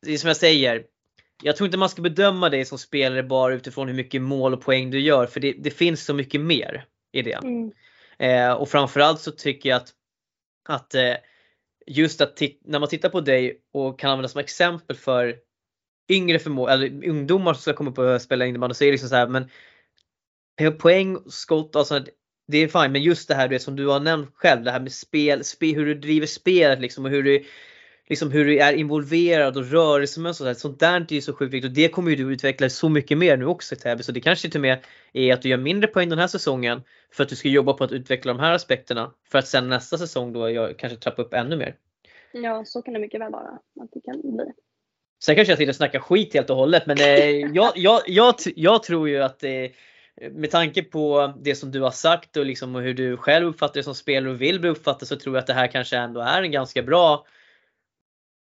[0.06, 0.82] det är som jag säger.
[1.42, 4.60] Jag tror inte man ska bedöma dig som spelare bara utifrån hur mycket mål och
[4.60, 7.32] poäng du gör för det, det finns så mycket mer i det.
[7.32, 7.72] Mm.
[8.18, 9.92] Eh, och framförallt så tycker jag att,
[10.68, 11.14] att eh,
[11.86, 15.36] just att när man tittar på dig och kan använda som exempel för
[16.08, 19.08] yngre förmågor, eller ungdomar som ska komma upp och spela innebandy så är det liksom
[19.08, 19.50] så här, men
[20.78, 22.04] poäng, skott, alltså
[22.46, 24.80] det är fine men just det här det som du har nämnt själv, det här
[24.80, 27.44] med spel, spe, hur du driver spelet liksom och hur du
[28.08, 31.54] liksom hur du är involverad och rörelsemönster och sånt, sånt där är ju så sjukt
[31.54, 34.12] viktigt och det kommer ju du utveckla så mycket mer nu också i Täby så
[34.12, 34.78] det kanske till och med
[35.12, 36.82] är att du gör mindre poäng den här säsongen
[37.12, 39.98] för att du ska jobba på att utveckla de här aspekterna för att sen nästa
[39.98, 41.74] säsong då gör, kanske trappa upp ännu mer.
[42.32, 43.48] Ja, så kan det mycket väl vara.
[43.80, 44.52] Att det kan bli.
[45.24, 48.34] Sen kanske jag sitter och snackar skit helt och hållet men eh, jag, jag, jag,
[48.56, 49.50] jag tror ju att eh,
[50.30, 53.82] med tanke på det som du har sagt och liksom hur du själv uppfattar det
[53.82, 56.42] som spelare och vill bli uppfattad så tror jag att det här kanske ändå är
[56.42, 57.26] en ganska bra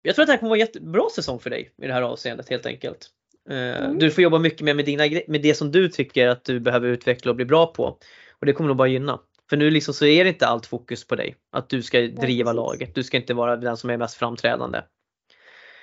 [0.06, 2.01] Jag tror att det här kommer vara en jättebra säsong för dig i det här
[2.01, 3.10] avseendet helt enkelt.
[3.49, 3.99] Eh, Mm.
[3.99, 6.88] Du får jobba mycket mer med, dina, med det som du tycker att du behöver
[6.88, 7.97] utveckla och bli bra på.
[8.39, 9.20] Och det kommer nog bara gynna.
[9.49, 11.36] För nu liksom så är det inte allt fokus på dig.
[11.51, 12.56] Att du ska driva precis.
[12.56, 12.95] laget.
[12.95, 14.82] Du ska inte vara den som är mest framträdande.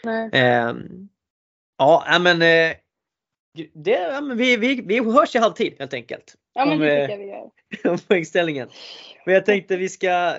[0.04, 0.30] Nej.
[0.32, 1.08] Ehm,
[1.78, 2.76] ja, men, eh,
[3.74, 6.34] det, ja, men vi, vi, vi hörs i halvtid helt enkelt.
[6.54, 7.50] Ja, men Om, det eh, tycker jag vi gör.
[7.92, 8.68] om poängställningen.
[9.24, 10.34] Men jag tänkte vi ska,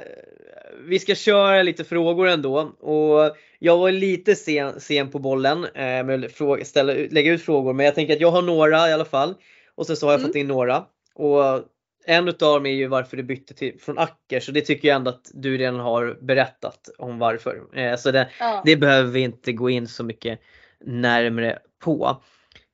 [0.80, 2.60] vi ska köra lite frågor ändå.
[2.80, 7.74] Och jag var lite sen, sen på bollen eh, med att ställa, lägga ut frågor.
[7.74, 9.36] Men jag tänker att jag har några i alla fall.
[9.76, 10.30] Och sen så har jag Mm.
[10.30, 10.86] fått in några.
[11.16, 11.64] Och
[12.05, 14.95] en utav dem är ju varför du bytte till, från Acker så det tycker jag
[14.95, 17.80] ändå att du redan har berättat om varför.
[17.80, 18.62] Eh, så det, Ja.
[18.66, 20.39] det behöver vi inte gå in så mycket
[20.86, 22.22] närmre på.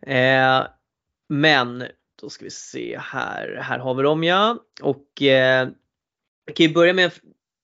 [0.08, 0.68] Eh,
[1.30, 1.84] men
[2.22, 3.60] då ska vi se här.
[3.62, 4.58] Här har vi dem ja.
[4.82, 5.68] Och eh,
[6.46, 7.12] vi kan ju börja med,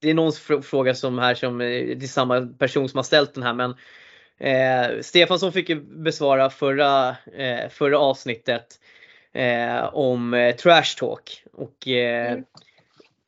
[0.03, 3.03] det är någons fr- fråga som här som, eh, det är samma person som har
[3.03, 3.75] ställt den här men
[4.37, 8.79] eh, Stefansson fick ju besvara förra, eh, förra avsnittet
[9.33, 11.43] eh, om eh, trash talk.
[11.53, 12.45] Och eh, Mm.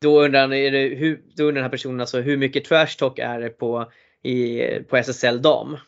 [0.00, 2.96] då undrar, han, är det, hur, då undrar den här personen alltså hur mycket trash
[2.98, 5.78] talk är det på, i, på SSL dam?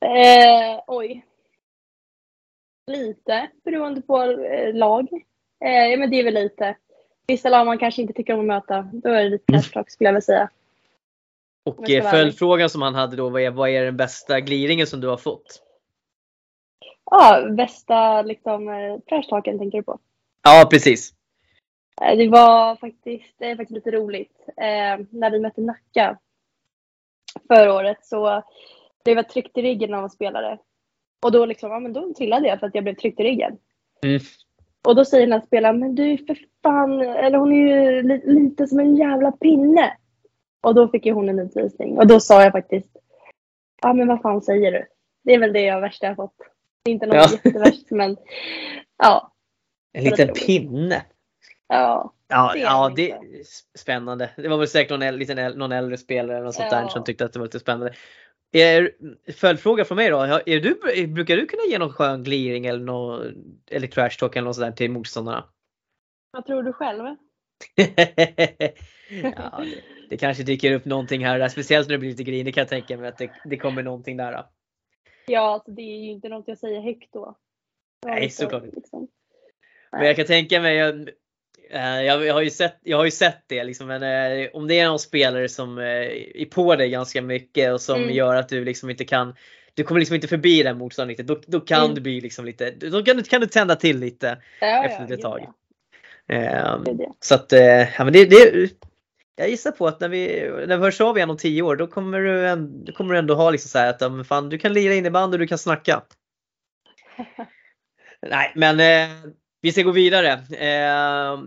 [0.00, 1.24] Eh, oj.
[2.86, 4.24] Lite beroende på
[4.72, 5.08] lag.
[5.58, 6.76] Ja, men det är väl lite.
[7.32, 8.88] Vissa lag man kanske inte tycker om att möta.
[8.92, 9.62] Då är det lite Mm.
[9.62, 10.50] trash talk skulle jag vilja säga.
[11.64, 15.00] Och eh, följdfrågan som han hade då vad är, vad är den bästa gliringen som
[15.00, 15.62] du har fått?
[17.10, 19.98] Ja, bästa liksom eh, trash talken tänker du på?
[20.42, 21.14] Ja precis.
[22.02, 24.44] Eh, Det var faktiskt, det är faktiskt lite roligt.
[24.48, 26.18] Eh, när vi mötte Nacka
[27.48, 28.42] förra året så
[29.04, 30.58] blev jag tryckt i ryggen av en spelare.
[31.22, 33.58] Och då liksom, ja men då trillade jag för att jag blev tryckt i ryggen.
[34.04, 34.20] Mm.
[34.88, 38.02] Och då säger den här spelaren, men du är för fan, eller hon är ju
[38.02, 39.96] li- lite som en jävla pinne.
[40.62, 41.98] Och då fick ju hon en utvisning.
[41.98, 42.96] Och då sa jag faktiskt,
[43.82, 44.86] ja men vad fan säger du?
[45.24, 46.34] Det är väl det jag värsta jag fått.
[46.84, 47.28] Det är inte något Ja.
[47.44, 48.16] jättevärst men
[48.98, 49.32] ja.
[49.92, 51.02] En liten pinne.
[51.68, 52.12] ja.
[52.28, 53.18] Ja, Det är ja det är
[53.78, 54.30] spännande.
[54.36, 56.88] Det var väl säkert någon, liten, någon äldre spelare eller något sånt där Ja.
[56.88, 57.92] som tyckte att det var lite spännande.
[58.52, 58.92] Är,
[59.32, 60.18] följdfråga från mig då.
[60.46, 63.34] Är du, brukar du kunna ge någon skön gliring eller, någon,
[63.70, 65.44] eller trash talk eller något sånt där till motståndarna?
[66.30, 67.04] Vad tror du själv?
[67.76, 71.48] ja, det, det kanske dyker upp någonting här och där.
[71.48, 74.16] Speciellt när det blir lite grinig kan jag tänka mig att det, det kommer någonting
[74.16, 74.32] där.
[74.32, 74.48] Då.
[75.26, 77.36] Ja, alltså det är ju inte något jag säger högt då.
[78.06, 78.76] Nej, såklart inte.
[78.76, 79.08] Liksom.
[79.92, 81.06] Men jag kan tänka mig,
[81.70, 84.68] jag, eh, jag, har, ju sett, jag har ju sett det liksom, men eh, om
[84.68, 88.14] det är någon spelare som eh, är på dig ganska mycket och som Mm.
[88.14, 89.34] gör att du liksom inte kan
[89.74, 91.26] du kommer liksom inte förbi den motståndaren riktigt.
[91.26, 91.94] Då, då kan Mm.
[91.94, 94.42] du bli liksom lite, då kan du, kan du tända till lite.
[94.60, 95.40] Ja, Efter ett gud, tag.
[96.26, 96.34] ja.
[96.34, 97.12] Ehm, Det är det.
[97.20, 97.52] så att,
[97.98, 98.70] ja, men det, det,
[99.36, 101.86] jag gissar på att när vi, när vi hörs av igen om tio år då
[101.86, 104.58] kommer du, en, då kommer du ändå ha liksom så att ja, men fan, du
[104.58, 106.02] kan lira innebandy och du kan snacka.
[108.30, 109.16] Nej men eh,
[109.62, 110.32] vi ska gå vidare.
[110.58, 111.40] Eh,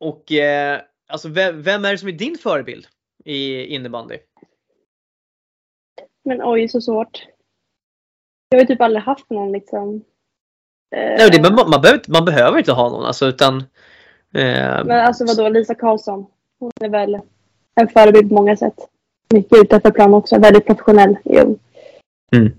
[0.00, 2.86] och eh, alltså vem, vem är det som är din förebild
[3.24, 4.18] i innebandy?
[6.24, 7.26] Men oj, så svårt.
[8.48, 9.94] Jag har ju typ aldrig haft någon liksom.
[10.96, 13.56] Eh, Nej, det, man, man, behöver, inte- man behöver inte ha någon alltså utan
[14.34, 16.26] eh, Men alltså vadå, Lisa Karlsson.
[16.58, 17.18] Hon är väl
[17.74, 18.74] en förebild på många sätt.
[19.34, 20.38] Mycket utanför plan också.
[20.38, 21.16] Väldigt professionell.
[21.24, 21.58] Jo.
[22.36, 22.52] Mm.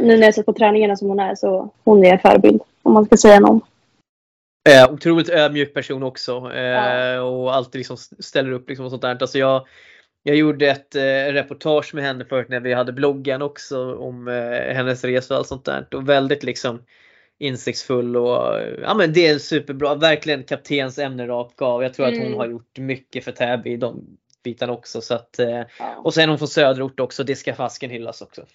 [0.00, 2.62] Nu när jag sett på träningarna som hon är så hon är en förebild.
[2.82, 3.60] Om man ska säga någon.
[4.68, 6.50] Eh, otroligt ödmjuk person också.
[6.54, 7.20] Eh, Ja.
[7.22, 9.16] Och alltid liksom ställer upp liksom och sånt där.
[9.20, 9.66] Alltså jag,
[10.22, 14.74] jag gjorde ett eh, reportage med henne förut när vi hade bloggen också om eh,
[14.74, 15.86] hennes resa och allt sånt där.
[15.94, 16.82] Och väldigt liksom
[17.38, 19.94] insiktsfull och eh, ja men det är superbra.
[19.94, 21.82] Verkligen kaptens ämne rakt av.
[21.82, 22.38] Jag tror att hon Mm.
[22.38, 25.00] har gjort mycket för Täby i de bitarna också.
[25.00, 27.24] Så att, eh, Ja, och sen är hon från söderort också.
[27.24, 28.46] Det ska fasken hyllas också.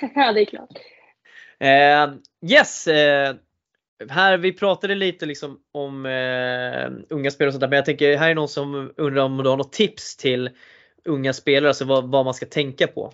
[0.14, 0.78] ja det är klart.
[1.58, 2.14] Eh,
[2.52, 2.88] yes!
[4.08, 8.16] Här, vi pratade lite liksom om eh, unga spelare och sånt där, men jag tänker
[8.16, 10.50] här är någon som undrar om du har något tips till
[11.04, 13.12] unga spelare, alltså vad, vad man ska tänka på.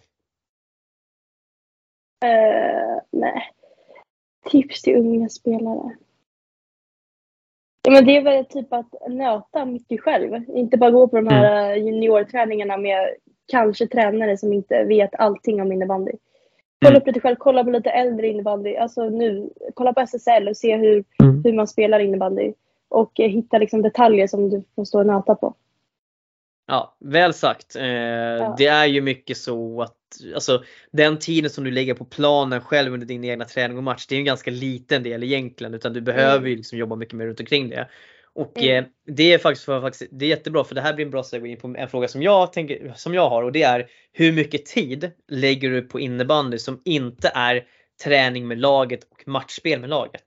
[2.25, 3.51] Eh, nej.
[4.51, 5.97] Tips till unga spelare.
[7.85, 10.45] Ja, men det är väl typ att nöta mycket själv.
[10.49, 11.87] Inte bara gå på de här Mm.
[11.87, 13.15] juniorträningarna med
[13.47, 16.13] kanske tränare som inte vet allting om innebandy.
[16.83, 17.01] Kolla Mm.
[17.01, 18.77] upp lite själv, kolla på lite äldre innebandy.
[18.77, 21.43] Alltså nu, kolla på SSL och se hur, Mm.
[21.45, 22.53] hur man spelar innebandy.
[22.89, 25.55] Och eh, hitta liksom detaljer som du får stå och nöta på.
[26.67, 27.77] Ja, väl sagt.
[27.77, 29.97] Eh, Det är ju mycket så att
[30.35, 34.07] alltså, den tiden som du lägger på planen själv under din egna träning och match,
[34.07, 37.27] det är en ganska liten del egentligen utan du behöver ju liksom jobba mycket mer
[37.27, 37.89] runt omkring det.
[38.35, 38.85] Och Mm.
[38.85, 41.23] eh, det är faktiskt, för, faktiskt det är jättebra för det här blir en bra
[41.23, 44.33] segue in på en fråga som jag, tänker, som jag har och det är hur
[44.33, 47.65] mycket tid lägger du på innebandy som inte är
[48.05, 50.25] träning med laget och matchspel med laget?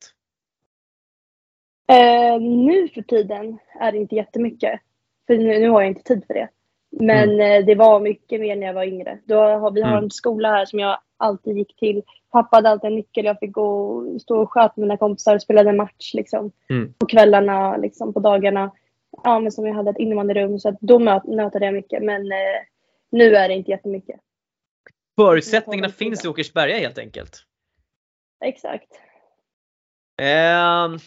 [1.91, 4.79] Eh, nu för tiden är det inte jättemycket.
[5.27, 6.49] För nu, nu har jag inte tid för det.
[6.91, 9.19] Men eh, det var mycket mer när jag var yngre.
[9.25, 10.03] Då har, vi har Mm.
[10.03, 12.03] en skola här som jag alltid gick till.
[12.35, 13.25] Pappa hade alltid en nyckel.
[13.25, 16.51] Jag fick gå och stå och sköta med mina kompisar och spelade match liksom.
[16.69, 16.93] Mm.
[16.93, 18.71] På kvällarna, liksom, på dagarna.
[19.23, 20.59] Ja, men som jag hade ett innebandyrum.
[20.59, 22.03] Så att då nötade jag mycket.
[22.03, 22.61] Men eh,
[23.11, 24.19] nu är det inte jättemycket.
[25.15, 26.27] Förutsättningarna finns i.
[26.27, 27.43] Åkersberga helt enkelt.
[28.45, 28.89] Exakt.
[30.21, 30.97] Ehm,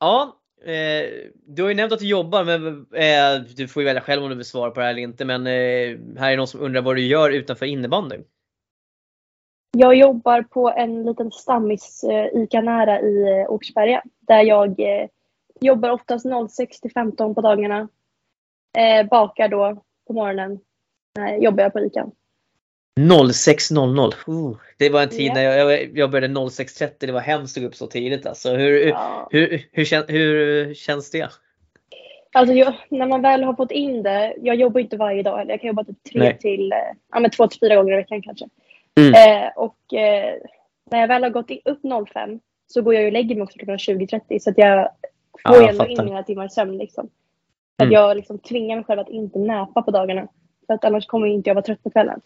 [0.00, 1.10] ja, Eh,
[1.46, 4.30] du har ju nämnt att du jobbar, men eh, du får ju välja själv om
[4.30, 5.24] du vill svara på det här eller inte.
[5.24, 8.16] Men eh, här är någon som undrar vad du gör utanför innebandy.
[9.72, 15.08] Jag jobbar på en liten stammis eh, ICA nära i eh, Åkersberga där jag eh,
[15.60, 17.88] jobbar oftast 06 till 15 på dagarna.
[18.78, 20.58] Eh, bakar då på morgonen.
[21.18, 22.06] Eh, jobbar jag på ICA.
[23.00, 24.12] 06.00.
[24.28, 25.34] Uh, det var en tid Ja.
[25.34, 26.90] när jag, jag, jag började 06.30.
[26.98, 28.50] Det var hemskt att gå upp så tidigt alltså.
[28.50, 29.28] Hur, Ja.
[29.30, 31.28] hur, hur, hur känns det?
[32.32, 35.44] Alltså jag, när man väl har fått in det, jag jobbar inte varje dag.
[35.48, 36.38] Jag kan jobba typ tre Nej.
[36.38, 36.78] till, eh,
[37.12, 38.48] ja men två till fyra gånger i veckan kanske.
[39.00, 39.14] Mm.
[39.14, 40.34] Eh, och eh,
[40.90, 41.80] när jag väl har gått upp
[42.12, 44.90] 05 så går jag och lägger mig också klockan 20.30 så att jag
[45.44, 47.06] Ja, får jag ändå in mina timmar sömn liksom.
[47.78, 47.88] Så Mm.
[47.88, 50.28] att jag liksom tvingar mig själv att inte näpa på dagarna.
[50.66, 52.20] För att annars kommer inte jag vara trött på kvällen.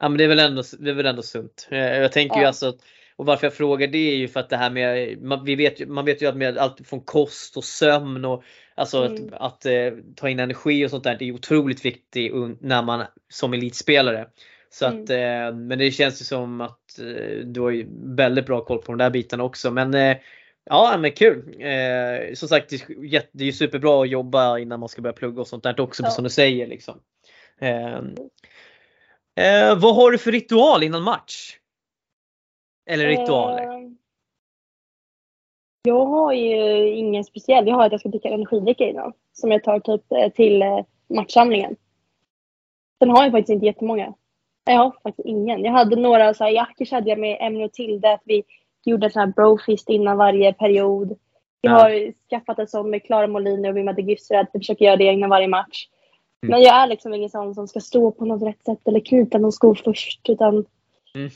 [0.00, 1.68] Ja men det är väl ändå, det är väl ändå sunt.
[1.70, 2.46] Eh, Jag tänker ju Ja.
[2.48, 2.72] alltså,
[3.16, 5.80] och varför jag frågar det är ju för att det här med, man, vi vet,
[5.80, 8.42] ju- man vet ju att med allt från kost och sömn och
[8.74, 9.28] alltså Mm.
[9.32, 13.04] att, att eh, ta in energi och sånt där, det är otroligt viktigt när man
[13.28, 14.26] som elitspelare.
[14.74, 15.02] Så Mm.
[15.02, 18.78] att, eh, men det känns ju som att eh, du har ju väldigt bra koll
[18.78, 19.70] på de där bitarna också.
[19.70, 20.16] Men eh,
[20.64, 21.54] ja men kul!
[21.60, 25.12] Eh, som sagt det är, det är ju superbra att jobba innan man ska börja
[25.12, 26.10] plugga och sånt där också Ja.
[26.10, 26.66] som du säger.
[26.66, 27.00] Liksom.
[27.58, 28.00] Eh,
[29.36, 31.58] Eh, vad har du för ritual innan match?
[32.90, 33.62] Eller ritualer?
[33.62, 33.90] Eh,
[35.82, 37.66] jag har ju ingen speciell.
[37.68, 39.12] Jag har att jag ska dricka energidricka innan.
[39.32, 40.62] Som jag tar typ eh, till
[41.14, 41.76] matchsamlingen.
[42.98, 44.14] Sen har jag faktiskt inte jättemånga.
[44.64, 45.64] Jag har faktiskt ingen.
[45.64, 48.12] Jag hade några så här jackor hade jag med Emily och Tilde.
[48.12, 48.42] Att vi
[48.84, 51.08] gjorde en sån här brofist innan varje period.
[51.62, 51.72] Vi Ja.
[51.72, 54.46] har skaffat en sån med Klara Molin och Wilma de Gusserad.
[54.52, 55.88] Vi försöker göra det innan varje match.
[56.42, 56.50] Mm.
[56.50, 59.38] Men jag är liksom ingen sån som ska stå på något rätt sätt eller knyta
[59.38, 60.28] någon sko först.
[60.28, 60.64] Utan,
[61.14, 61.30] Mm.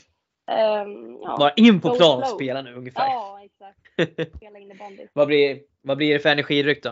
[0.51, 1.35] ehm, ja.
[1.39, 3.07] Bara in på plan och spela nu ungefär.
[3.07, 3.79] Ja, exakt.
[4.37, 5.07] Spela innebandy.
[5.13, 6.89] vad, blir, vad blir det för energidryck då?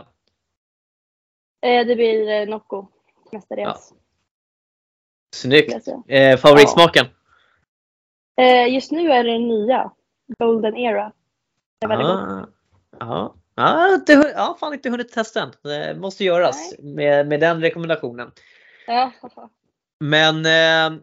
[1.68, 2.86] Eh, det blir eh, Nocco
[3.32, 3.86] mestadels.
[3.86, 4.02] skulle
[5.36, 5.88] Snyggt!
[6.07, 7.05] Eh, favoritsmaken?
[8.38, 9.91] Eh, just nu är det den nya.
[10.39, 11.11] Golden Era.
[11.80, 11.99] Det är.
[11.99, 12.47] Ah,
[12.99, 15.51] ja, ja, inte, ja, fan inte hunnit testa än.
[15.63, 18.32] Det måste göras med, med den rekommendationen.
[18.88, 19.11] Ja.
[19.99, 20.99] Men eh,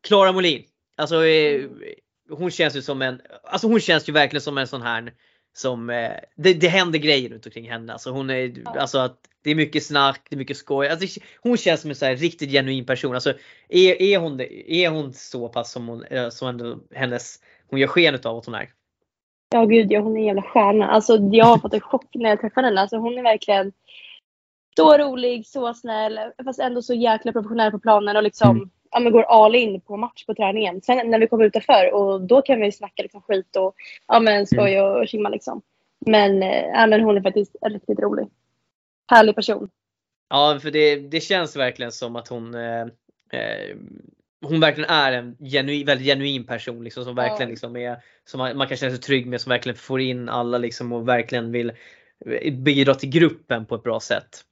[0.00, 0.64] Klara Molin,
[0.96, 1.68] alltså eh,
[2.30, 5.12] hon känns ju som en, alltså hon känns ju verkligen som en sån här
[5.56, 7.92] som, eh, det, det händer grejer runt omkring henne.
[7.92, 8.80] Alltså hon är, Ja.
[8.80, 10.88] alltså att det är mycket snack, det är mycket skoj.
[10.88, 13.14] Alltså, hon känns som en så riktigt genuin person.
[13.14, 13.32] Alltså
[13.68, 17.38] är, är, hon, är hon så pass som hon, eh, som hennes,
[17.70, 18.70] hon gör sken av att hon är?
[19.52, 20.86] Ja gud ja, hon är en jävla stjärna.
[20.86, 22.80] Alltså jag har fått en chock när jag träffade henne.
[22.80, 23.72] Alltså hon är verkligen
[24.76, 26.20] så rolig, så snäll.
[26.44, 28.70] Fast ändå så jäkla professionell på planen och liksom Mm.
[28.94, 30.80] Ja, men går all in på match på träningen.
[30.82, 33.74] Sen när vi kommer utanför och då kan vi snacka liksom skit och
[34.06, 35.62] ja, men skoj och, kimma liksom.
[35.98, 38.28] Men, eh, ja, men hon är faktiskt riktigt rolig.
[39.10, 39.70] Härlig person.
[40.28, 42.80] Ja, för det, det känns verkligen som att hon eh,
[43.32, 43.76] eh,
[44.44, 47.52] hon verkligen är en genuin, väldigt genuin person liksom, som verkligen Ja.
[47.52, 50.58] liksom är, som man, man kan känna sig trygg med, som verkligen får in alla
[50.58, 51.72] liksom, och verkligen vill
[52.26, 54.44] eh, bidra till gruppen på ett bra sätt.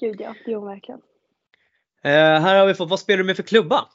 [0.00, 1.00] Gud ja, det hon verkligen.
[2.04, 3.88] Eh, här har vi fått, vad spelar du med för klubba?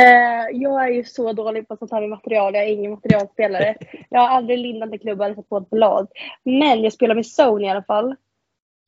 [0.00, 2.54] Eh, jag är ju så dålig på sånt här med material.
[2.54, 3.76] Jag är ingen materialspelare.
[4.10, 6.08] Jag har aldrig lindat en klubba eller satt på ett blad.
[6.44, 8.10] Men jag spelar med Zone i alla fall.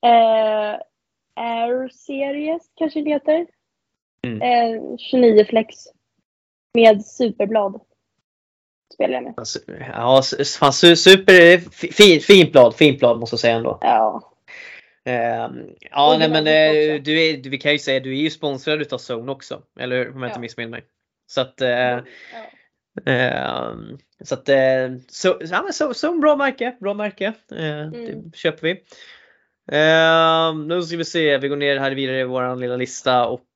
[0.07, 0.81] Eh,
[1.41, 3.47] Air Series kanske det heter.
[4.27, 4.43] Mm.
[4.43, 5.75] Eh, 29 flex.
[6.75, 7.81] Med superblad.
[8.95, 9.35] Spelar jag med.
[9.95, 10.23] Ja,
[10.61, 13.79] fan, super, fi- fin, fint blad, fint blad måste jag säga ändå.
[13.81, 14.32] Ja.
[15.05, 15.49] Eh,
[15.91, 17.05] ja, nej, men också.
[17.05, 20.15] du är, vi kan ju säga du är ju sponsrad utav Zone också, eller hur?
[20.15, 20.41] Om jag inte Ja.
[20.41, 20.85] missminner mig.
[21.27, 22.03] Så att eh, ja.
[23.07, 27.33] Ehm, så att eh, så, ja, men så, så en bra märke, bra märke.
[27.53, 27.91] Mm.
[27.93, 28.85] Det köper vi.
[29.73, 33.47] Ehm, nu ska vi se, vi går ner här vidare i våran lilla lista och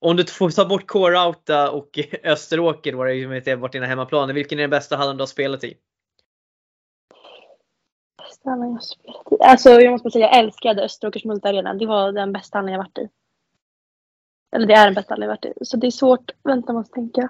[0.00, 4.70] om du får ta bort K-Rauta och Österåker inte varit dina hemmaplan, vilken är den
[4.70, 5.74] bästa hallen du har spelat i?
[8.44, 9.36] Bästa hallen jag spelat i.
[9.40, 11.74] Alltså jag måste säga jag älskade Österåkers multiarena.
[11.74, 13.08] Det var den bästa hallen jag varit i.
[14.56, 15.64] Eller det är den bästa hallen jag varit i.
[15.64, 16.30] Så det är svårt.
[16.44, 17.28] Vänta, jag måste tänka.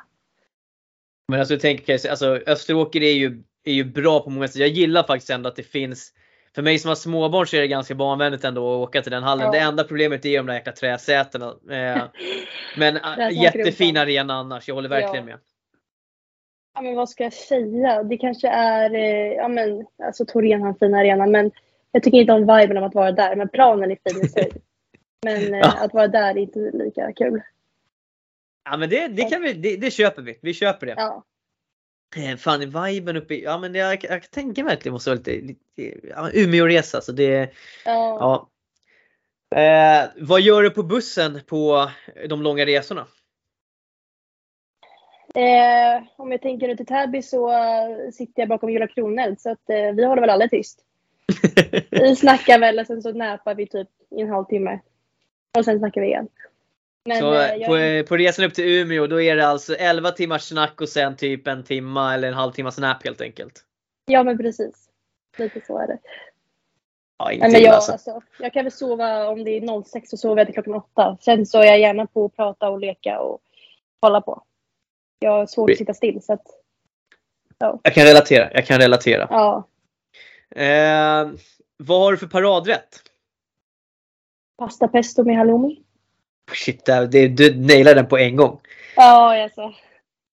[1.29, 4.57] Men alltså, tänker, alltså Österåker är ju, är ju bra på många sätt.
[4.57, 6.13] Jag gillar faktiskt ändå att det finns
[6.55, 9.23] för mig som har småbarn så är det ganska barnvänligt ändå att åka till den
[9.23, 9.45] hallen.
[9.47, 9.53] Ja.
[9.53, 11.47] Det enda problemet är de där jäkla träsätena.
[11.71, 12.03] Eh,
[12.77, 14.69] men som jättefin arena annars.
[14.69, 15.39] Jag håller verkligen med.
[16.75, 18.03] Ja, men vad ska jag säga?
[18.03, 21.51] Det kanske är, eh, ja men, alltså Torén har en fin arena men
[21.93, 23.37] jag tycker inte om viben av att vara där.
[23.37, 24.51] Men planen är fin i sig.
[25.23, 25.85] Men eh, Ja.
[25.85, 27.43] att vara där är inte lika kul.
[28.71, 30.39] Ja men det, det, kan vi, det, det köper vi.
[30.43, 30.95] Vi köper det.
[30.97, 31.25] Ja.
[32.17, 35.11] Eh, fan viben uppe i, ja men jag, jag kan tänka mig att det måste
[35.11, 37.51] vara lite, lite ja, Umeå-resa så det,
[37.85, 38.19] Ja.
[38.21, 38.49] ja.
[39.61, 41.91] Eh, vad gör du på bussen på
[42.29, 43.07] de långa resorna?
[45.35, 49.51] Eh, om jag tänker ut till Täby så eh, sitter jag bakom Julia Kroneld så
[49.51, 50.81] att eh, vi håller väl alla tyst.
[51.91, 54.81] Vi snackar väl och sen så näpar vi typ i en halvtimme.
[55.59, 56.29] Och sen snackar vi igen.
[57.05, 60.11] Men, så eh, jag, på, på resan upp till Umeå då är det alltså 11
[60.11, 63.65] timmars snack och sen typ en timma eller en halvtimmas nap helt enkelt.
[64.07, 64.89] ja men precis.
[65.39, 65.99] Lite så är det.
[67.19, 67.93] Ja, Nej, men jag, alltså.
[67.93, 71.17] alltså, jag kan väl sova om det är 06 så sover jag till klockan 8.
[71.21, 73.41] Sen så är jag gärna på att prata och leka och
[74.03, 74.43] hålla på.
[75.19, 76.47] Jag har svårt att sitta still så att
[77.85, 79.27] Jag kan relatera, jag kan relatera.
[79.31, 79.69] ja.
[80.57, 81.31] Eh,
[81.77, 83.03] vad har du för paradrätt?
[84.59, 85.83] Pasta pesto med halloumi.
[86.53, 88.61] Shit, det, du nailade den på en gång.
[88.97, 89.75] Ja alltså.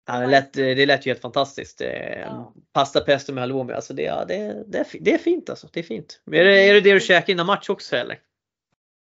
[0.08, 1.82] Ja, det, lät, det lät ju helt fantastiskt.
[1.82, 2.54] Eh, Ja.
[2.74, 5.68] Pasta pesto med halloumi, alltså det, ja, det, det, det är fint alltså.
[5.74, 6.22] Det är fint.
[6.32, 8.20] Är det, är det det du käkar innan match också eller?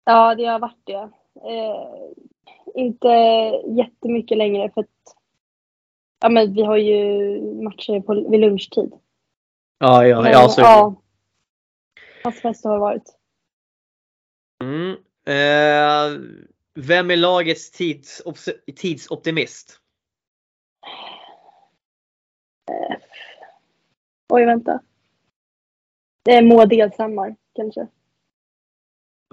[0.05, 1.09] Ja, det har varit det.
[1.35, 1.89] Eh,
[2.75, 3.07] inte
[3.77, 4.87] jättemycket längre för att
[6.23, 8.93] ja, men vi har ju matcher på, vid lunchtid.
[9.79, 10.69] Ja, ja, Men, ja så är det.
[10.69, 11.01] ja.
[12.23, 13.03] Fast fest har varit.
[14.63, 14.91] Mm.
[15.25, 16.21] Eh,
[16.75, 18.21] vem är lagets tids,
[18.75, 19.79] tidsoptimist?
[24.33, 24.79] Oj, vänta.
[26.25, 27.87] Det är Moa Delshammar kanske.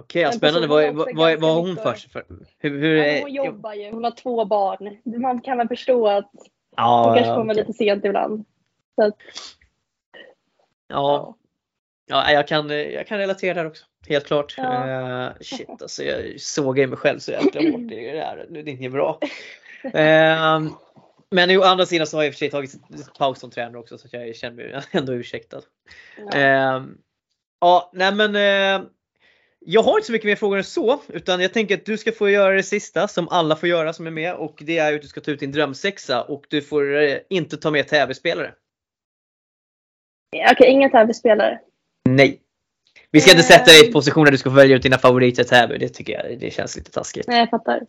[0.01, 0.67] Okej, Den spännande.
[0.69, 2.11] Vad, har vad, också vad, vad har ganska hon för sig?
[2.11, 2.25] För?
[2.59, 3.91] Hur, hur Ja, är, hon jobbar ju.
[3.91, 4.97] Hon har två barn.
[5.23, 6.33] Man kan väl förstå att
[6.81, 7.65] Ja, hon kanske kommer okej.
[7.65, 8.45] lite sent ibland.
[8.97, 9.17] Att,
[10.89, 11.37] ja.
[12.07, 13.85] ja jag, kan, jag kan relatera där också.
[14.09, 14.55] Helt klart.
[14.57, 14.89] Ja.
[14.89, 18.47] Eh, shit alltså, jag sågar mig själv så jäkla hårt i det där.
[18.51, 19.19] Det är inget bra.
[19.85, 20.61] Eh,
[21.31, 22.75] men å andra sidan så har jag i och för sig tagit
[23.19, 25.61] paus som tränare också så jag känner mig ändå ursäktad.
[26.17, 26.39] ja.
[26.39, 26.83] Eh,
[27.61, 28.89] ja, nej men eh,
[29.67, 32.13] jag har inte så mycket mer frågor än så utan jag tänker att du ska
[32.13, 35.03] få göra det sista som alla får göra som är med och det är att
[35.03, 38.55] du ska ta ut din drömsexa och du får eh, inte ta med tävlingsspelare.
[40.53, 41.61] Okej, inga Täby-spelare.
[42.09, 42.41] Nej.
[43.11, 43.59] Vi ska inte Eh.
[43.59, 45.79] sätta dig i position där du ska välja ut dina favoriter Täby.
[45.79, 47.27] Det tycker jag det känns lite taskigt.
[47.29, 47.87] Nej, jag fattar.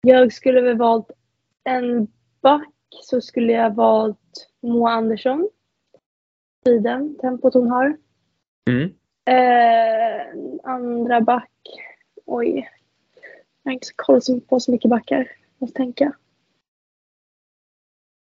[0.00, 1.10] Jag skulle väl valt
[1.64, 2.06] en
[2.42, 2.68] back
[3.02, 5.48] så skulle jag valt Moa Andersson.
[6.64, 7.96] Tiden, tempot hon har.
[8.70, 8.90] Mm.
[9.26, 10.26] Eh,
[10.64, 11.50] andra back.
[12.26, 12.68] Oj.
[13.62, 15.32] Jag har inte så koll på så mycket backar.
[15.58, 16.12] Måste tänka.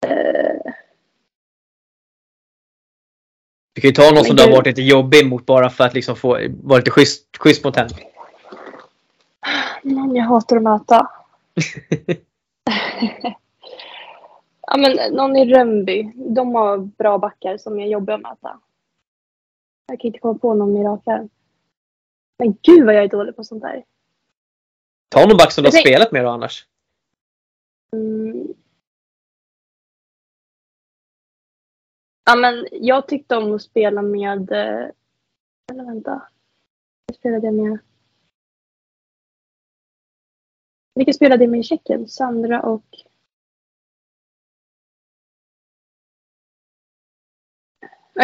[0.08, 0.74] Eh,
[3.80, 5.94] Du kan ju ta någon som du har varit lite jobbig mot bara för att
[5.94, 7.90] liksom få vara lite schysst, schysst mot henne.
[9.84, 11.10] någon jag hatar att möta.
[14.68, 16.12] ja, men någon i Rönnby.
[16.16, 18.60] De har bra backar som är jobbiga att möta.
[19.90, 21.30] Jag kan inte komma på någon arm.
[22.38, 23.86] Men gud vad jag är dålig på sånt där.
[25.10, 26.68] Ta någon back som du har spelat med då annars.
[27.92, 28.54] Mm.
[32.26, 34.52] Ja, men jag tyckte om att spela med...
[34.52, 34.90] eh,
[35.72, 36.30] Eller vänta.
[37.06, 37.80] Jag spelade jag med...
[40.96, 42.08] Vilka spelade jag med i Tjeckien?
[42.08, 42.86] Sandra och...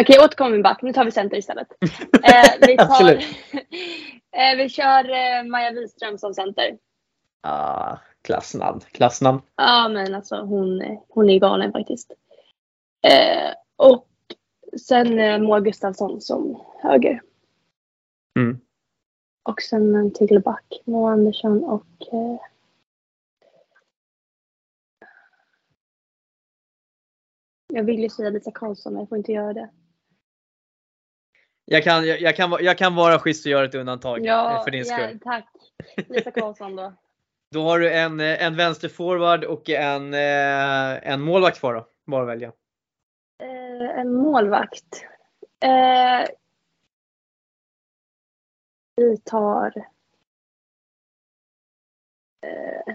[0.00, 0.82] Okej, återkom min back.
[0.82, 1.68] Nu tar vi center istället.
[2.22, 3.10] Eh, vi, tar,
[4.36, 6.78] eh, vi kör eh, Maja Wiström som center.
[7.40, 9.40] Ah, klassnamn, klassnamn.
[9.56, 12.12] Ja, men alltså hon, hon är galen faktiskt.
[13.02, 14.06] Eh, och
[14.80, 17.22] sen eh, Moa Gustafsson som höger.
[18.38, 18.60] Mm.
[19.42, 20.82] Och sen en till back.
[20.84, 21.86] Moa Andersson och...
[22.12, 22.40] Eh,
[27.72, 29.68] jag vill ju säga Lisa Karlsson, men jag får inte göra det.
[31.68, 34.64] Jag kan, jag, jag, kan, vara- jag kan vara schysst och göra ett undantag eh,
[34.64, 35.20] för din skull.
[35.24, 35.48] tack.
[36.08, 36.92] Lisa Karlsson då.
[37.50, 41.86] Då har du en, eh, en vänsterforward och en, eh, en målvakt kvar då.
[42.06, 42.52] Bara att välja.
[43.42, 45.04] Eh, en målvakt.
[45.64, 46.28] Eh,
[48.96, 49.72] vi tar...
[52.46, 52.94] Eh,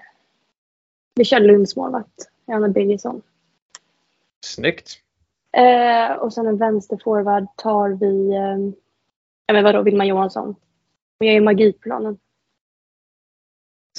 [1.15, 2.30] vi kör Lunds målvakt.
[2.47, 3.22] Anna Birgersson.
[4.45, 5.01] Snyggt.
[5.57, 8.29] Eh, och sen en vänsterforward tar vi...
[8.35, 8.73] Eh,
[9.45, 10.55] ja men vadå, Vilma Johansson.
[11.19, 12.17] Hon gör ju magiplanen.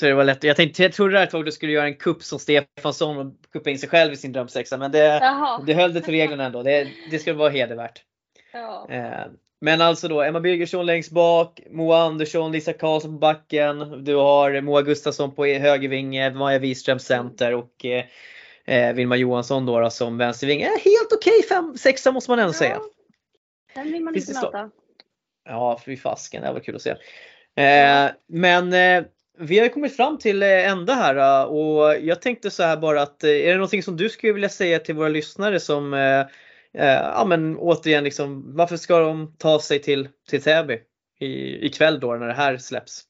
[0.01, 0.45] Så det var lätt.
[0.45, 3.79] Jag, tänkte, jag trodde tag du skulle göra en kupp som Stefansson och kuppa in
[3.79, 4.77] sig själv i sin drömsexa.
[4.77, 5.63] Men det, Jaha.
[5.67, 6.63] det höll det till reglerna ändå.
[6.63, 8.03] Det, det skulle vara hedervärt.
[8.53, 8.87] Ja.
[8.91, 9.27] Eh,
[9.61, 14.05] Men alltså då Emma Birgersson längst bak, Moa Andersson, Lisa Karlsson på backen.
[14.05, 18.05] Du har Moa Gustafsson på högervinge, Maja Wiström center och eh,
[18.67, 20.63] eh, Vilma Johansson då, då som vänsterving.
[20.63, 22.81] Eh, helt okej okay, sexa måste man ändå säga.
[23.75, 24.71] Den vill man inte möta.
[25.45, 26.91] Ja, fy fasken, det var kul att se.
[27.57, 29.05] Eh, men eh,
[29.39, 33.25] vi har kommit fram till eh, ända här och jag tänkte så här bara att
[33.25, 35.93] är det någonting som du skulle vilja säga till våra lyssnare som
[36.75, 40.81] ja men återigen liksom varför ska de ta sig till, till Täby
[41.21, 43.03] i, ikväll då när det här släpps?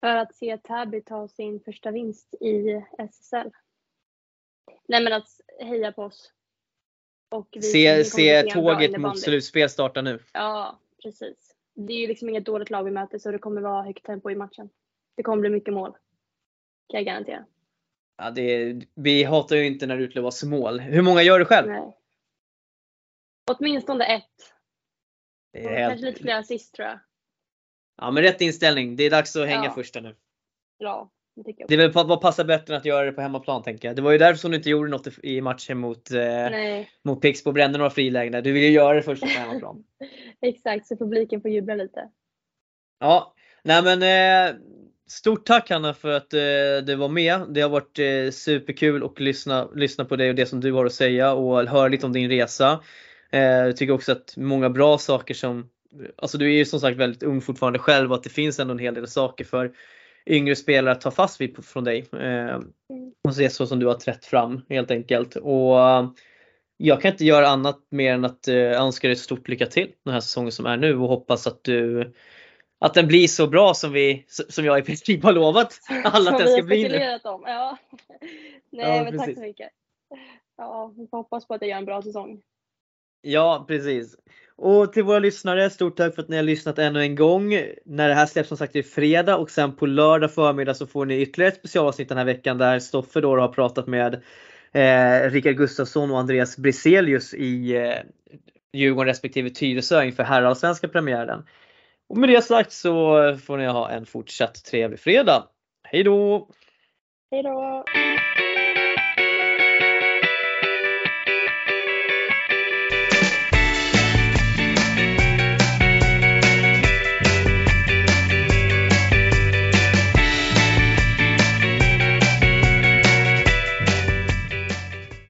[0.00, 3.50] För att se Täby ta sin första vinst i SSL.
[4.88, 5.28] Nej men att
[5.60, 6.32] heja på oss.
[7.72, 10.18] Se se tåget mot slutspel starta nu.
[10.32, 11.54] Ja, precis.
[11.74, 14.30] Det är ju liksom inget dåligt lag vi möter så det kommer vara högt tempo
[14.30, 14.70] i matchen.
[15.16, 15.92] Det kommer bli mycket mål.
[16.88, 17.44] Kan jag garantera.
[18.16, 20.80] Ja, det, vi hatar ju inte när det utlovas mål.
[20.80, 21.68] Hur många gör du själv?
[21.68, 21.96] Nej.
[23.50, 24.54] Åtminstone ett.
[25.52, 25.90] Det är helt...
[25.90, 26.98] Kanske lite fler assist tror jag.
[28.00, 28.96] Ja men rätt inställning.
[28.96, 29.72] Det är dags att hänga ja.
[29.72, 30.14] första nu.
[30.78, 31.68] Ja, det tycker jag.
[31.68, 33.96] Det är väl vad passar bättre än att göra det på hemmaplan tänker jag.
[33.96, 37.52] Det var ju därför som du inte gjorde något i matchen mot, eh, mot Pixbo.
[37.52, 39.84] Brände några frilägen Du vill ju göra det först på hemmaplan.
[40.40, 42.08] Exakt, så publiken får jubla lite.
[43.00, 43.34] Ja,
[43.64, 44.56] nej men eh,
[45.10, 46.40] Stort tack Hanna för att eh,
[46.84, 47.40] du var med.
[47.48, 50.86] Det har varit eh, superkul att lyssna, lyssna på dig och det som du har
[50.86, 52.80] att säga och höra lite om din resa.
[53.32, 55.70] Eh, jag tycker också att många bra saker som,
[56.16, 58.72] alltså du är ju som sagt väldigt ung fortfarande själv och att det finns ändå
[58.72, 59.72] en hel del saker för
[60.26, 62.06] yngre spelare att ta fast vid från dig.
[62.12, 62.60] Eh,
[63.28, 65.36] och se så som du har trätt fram helt enkelt.
[65.36, 65.76] Och
[66.76, 70.14] jag kan inte göra annat mer än att eh, önska dig stort lycka till den
[70.14, 72.12] här säsongen som är nu och hoppas att du
[72.80, 76.38] att den blir så bra som, vi, som jag i princip har lovat alla att
[76.38, 77.18] den ska bli nu.
[77.24, 77.42] Om.
[77.46, 77.78] Ja.
[78.70, 79.68] Nej ja, men tack så mycket.
[80.56, 82.42] Ja, vi får hoppas på att jag gör en bra säsong.
[83.22, 84.16] Ja precis.
[84.56, 87.48] Och till våra lyssnare, stort tack för att ni har lyssnat ännu en gång.
[87.84, 91.06] När det här släpps som sagt i fredag och sen på lördag förmiddag så får
[91.06, 94.14] ni ytterligare ett specialavsnitt den här veckan där Stoffe då har pratat med
[94.72, 97.94] eh, Rickard Gustafsson och Andreas Briselius i eh,
[98.72, 101.46] Djurgården respektive Tyresö inför herrallsvenska premiären.
[102.08, 105.44] Och med det sagt så får ni ha en fortsatt trevlig fredag.
[105.82, 106.48] Hej då!
[107.30, 107.84] Hej då!